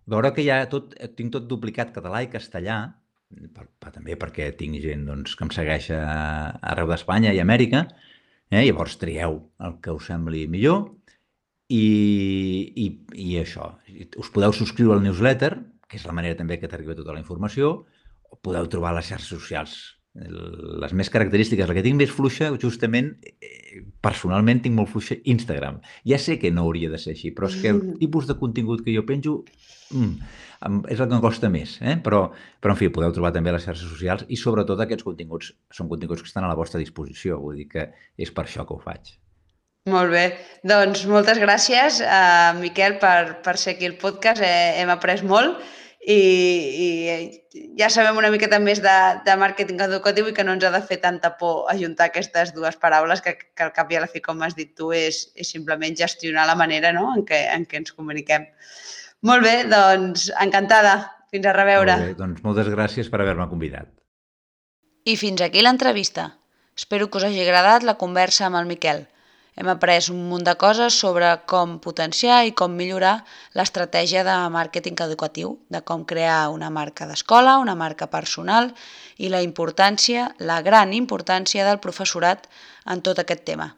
Veureu 0.10 0.34
que 0.36 0.44
ja 0.44 0.64
tot, 0.72 0.96
tinc 1.16 1.32
tot 1.36 1.48
duplicat 1.48 1.94
català 1.96 2.24
i 2.26 2.32
castellà, 2.32 2.82
per, 3.56 3.68
per, 3.80 3.94
també 3.96 4.18
perquè 4.20 4.50
tinc 4.58 4.82
gent 4.84 5.06
doncs, 5.08 5.38
que 5.38 5.48
em 5.48 5.54
segueix 5.54 5.92
a, 5.96 6.02
arreu 6.74 6.92
d'Espanya 6.92 7.32
i 7.34 7.40
Amèrica, 7.44 7.86
eh? 8.52 8.66
llavors 8.66 8.98
trieu 9.02 9.40
el 9.64 9.80
que 9.84 9.96
us 9.96 10.10
sembli 10.12 10.46
millor 10.52 10.90
i, 11.72 11.86
i, 12.76 12.88
i 13.16 13.38
això. 13.40 13.72
Us 14.20 14.34
podeu 14.34 14.54
subscriure 14.54 14.98
al 14.98 15.06
newsletter, 15.06 15.56
que 15.88 16.00
és 16.00 16.06
la 16.10 16.16
manera 16.18 16.38
també 16.40 16.60
que 16.60 16.70
t'arriba 16.70 16.98
tota 16.98 17.16
la 17.16 17.22
informació, 17.24 17.86
podeu 18.42 18.70
trobar 18.72 18.94
a 18.94 19.00
les 19.00 19.12
xarxes 19.12 19.30
socials. 19.34 19.76
Les 20.14 20.94
més 20.94 21.10
característiques, 21.10 21.66
la 21.66 21.74
que 21.74 21.82
tinc 21.82 21.98
més 21.98 22.12
fluixa, 22.14 22.52
justament, 22.62 23.08
eh, 23.42 23.82
personalment 24.06 24.62
tinc 24.62 24.76
molt 24.78 24.92
fluixa 24.92 25.18
Instagram. 25.34 25.80
Ja 26.06 26.20
sé 26.22 26.38
que 26.40 26.52
no 26.54 26.68
hauria 26.68 26.92
de 26.92 27.00
ser 27.02 27.16
així, 27.16 27.32
però 27.34 27.50
és 27.50 27.58
que 27.62 27.72
el 27.72 27.80
mm. 27.80 27.98
tipus 28.04 28.30
de 28.30 28.38
contingut 28.38 28.84
que 28.86 28.94
jo 28.94 29.06
penjo 29.10 29.40
mm, 29.90 30.86
és 30.94 31.00
el 31.00 31.10
que 31.10 31.18
em 31.18 31.24
costa 31.24 31.50
més. 31.50 31.80
Eh? 31.82 31.98
Però, 32.06 32.28
però, 32.62 32.76
en 32.76 32.80
fi, 32.80 32.92
podeu 32.94 33.16
trobar 33.16 33.34
també 33.34 33.50
a 33.50 33.58
les 33.58 33.66
xarxes 33.66 33.90
socials 33.90 34.26
i 34.30 34.38
sobretot 34.38 34.86
aquests 34.86 35.08
continguts 35.08 35.50
són 35.74 35.90
continguts 35.90 36.22
que 36.22 36.30
estan 36.30 36.46
a 36.46 36.52
la 36.52 36.60
vostra 36.62 36.82
disposició. 36.84 37.42
Vull 37.42 37.64
dir 37.64 37.70
que 37.74 37.90
és 38.16 38.32
per 38.32 38.46
això 38.46 38.68
que 38.70 38.78
ho 38.78 38.82
faig. 38.86 39.16
Molt 39.92 40.14
bé. 40.14 40.28
Doncs 40.64 41.02
moltes 41.12 41.42
gràcies, 41.42 41.98
uh, 42.06 42.54
Miquel, 42.62 43.02
per, 43.02 43.42
per 43.44 43.58
ser 43.60 43.74
aquí 43.74 43.90
al 43.90 43.98
podcast. 44.00 44.40
Eh, 44.46 44.78
hem 44.80 44.94
après 44.94 45.26
molt 45.28 45.58
i, 46.06 46.20
i 46.84 47.64
ja 47.80 47.88
sabem 47.94 48.18
una 48.20 48.32
miqueta 48.34 48.60
més 48.60 48.82
de, 48.84 48.96
de 49.24 49.36
màrqueting 49.40 49.80
educatiu 49.86 50.28
i 50.28 50.34
que 50.36 50.44
no 50.44 50.56
ens 50.58 50.66
ha 50.68 50.72
de 50.74 50.82
fer 50.84 51.00
tanta 51.04 51.34
por 51.40 51.70
ajuntar 51.72 52.10
aquestes 52.10 52.52
dues 52.56 52.76
paraules 52.82 53.24
que, 53.24 53.38
que 53.56 53.64
al 53.64 53.72
cap 53.76 53.92
i 53.92 54.00
a 54.00 54.04
la 54.04 54.12
fi, 54.12 54.22
com 54.24 54.42
has 54.44 54.58
dit 54.58 54.74
tu, 54.76 54.92
és, 54.96 55.26
és 55.40 55.54
simplement 55.56 55.96
gestionar 55.96 56.46
la 56.50 56.58
manera 56.60 56.92
no? 56.96 57.08
en, 57.16 57.24
què, 57.28 57.46
en 57.54 57.64
què 57.70 57.80
ens 57.80 57.96
comuniquem. 57.96 58.50
Molt 59.24 59.46
bé, 59.48 59.56
doncs 59.72 60.30
encantada. 60.44 60.98
Fins 61.34 61.48
a 61.50 61.54
reveure. 61.56 61.96
Molt 61.98 62.12
bé, 62.12 62.18
doncs 62.20 62.44
moltes 62.46 62.68
gràcies 62.70 63.08
per 63.10 63.24
haver-me 63.24 63.48
convidat. 63.50 63.88
I 65.10 65.16
fins 65.18 65.42
aquí 65.42 65.64
l'entrevista. 65.64 66.28
Espero 66.78 67.08
que 67.10 67.18
us 67.18 67.26
hagi 67.26 67.42
agradat 67.42 67.86
la 67.88 67.96
conversa 67.98 68.46
amb 68.46 68.60
el 68.60 68.70
Miquel. 68.70 69.08
Hem 69.54 69.70
après 69.70 70.10
un 70.10 70.22
munt 70.30 70.46
de 70.48 70.54
coses 70.58 70.96
sobre 70.98 71.28
com 71.52 71.76
potenciar 71.82 72.40
i 72.48 72.54
com 72.58 72.74
millorar 72.74 73.14
l'estratègia 73.58 74.24
de 74.26 74.38
màrqueting 74.56 74.98
educatiu, 75.06 75.52
de 75.70 75.82
com 75.86 76.06
crear 76.10 76.50
una 76.50 76.72
marca 76.74 77.06
d'escola, 77.10 77.60
una 77.62 77.76
marca 77.78 78.08
personal 78.10 78.72
i 79.18 79.30
la 79.30 79.44
importància, 79.46 80.32
la 80.40 80.62
gran 80.66 80.94
importància 80.98 81.68
del 81.68 81.82
professorat 81.84 82.48
en 82.90 83.04
tot 83.06 83.22
aquest 83.22 83.46
tema. 83.46 83.70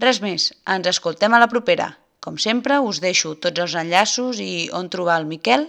Res 0.00 0.22
més, 0.24 0.48
ens 0.64 0.88
escoltem 0.88 1.36
a 1.36 1.42
la 1.42 1.50
propera. 1.52 1.90
Com 2.24 2.38
sempre, 2.40 2.80
us 2.80 3.02
deixo 3.04 3.34
tots 3.36 3.60
els 3.60 3.76
enllaços 3.76 4.40
i 4.40 4.70
on 4.72 4.88
trobar 4.88 5.20
el 5.20 5.28
Miquel 5.28 5.68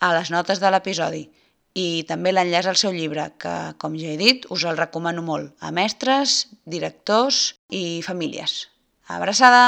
a 0.00 0.10
les 0.18 0.34
notes 0.34 0.58
de 0.58 0.70
l'episodi 0.74 1.28
i 1.78 2.04
també 2.08 2.32
l'enllaç 2.32 2.68
al 2.70 2.78
seu 2.80 2.92
llibre, 2.92 3.30
que, 3.40 3.54
com 3.78 3.96
ja 3.98 4.12
he 4.12 4.18
dit, 4.20 4.46
us 4.52 4.66
el 4.68 4.78
recomano 4.80 5.24
molt 5.24 5.56
a 5.60 5.72
mestres, 5.72 6.46
directors 6.66 7.42
i 7.70 8.02
famílies. 8.04 8.68
Abraçada! 9.08 9.64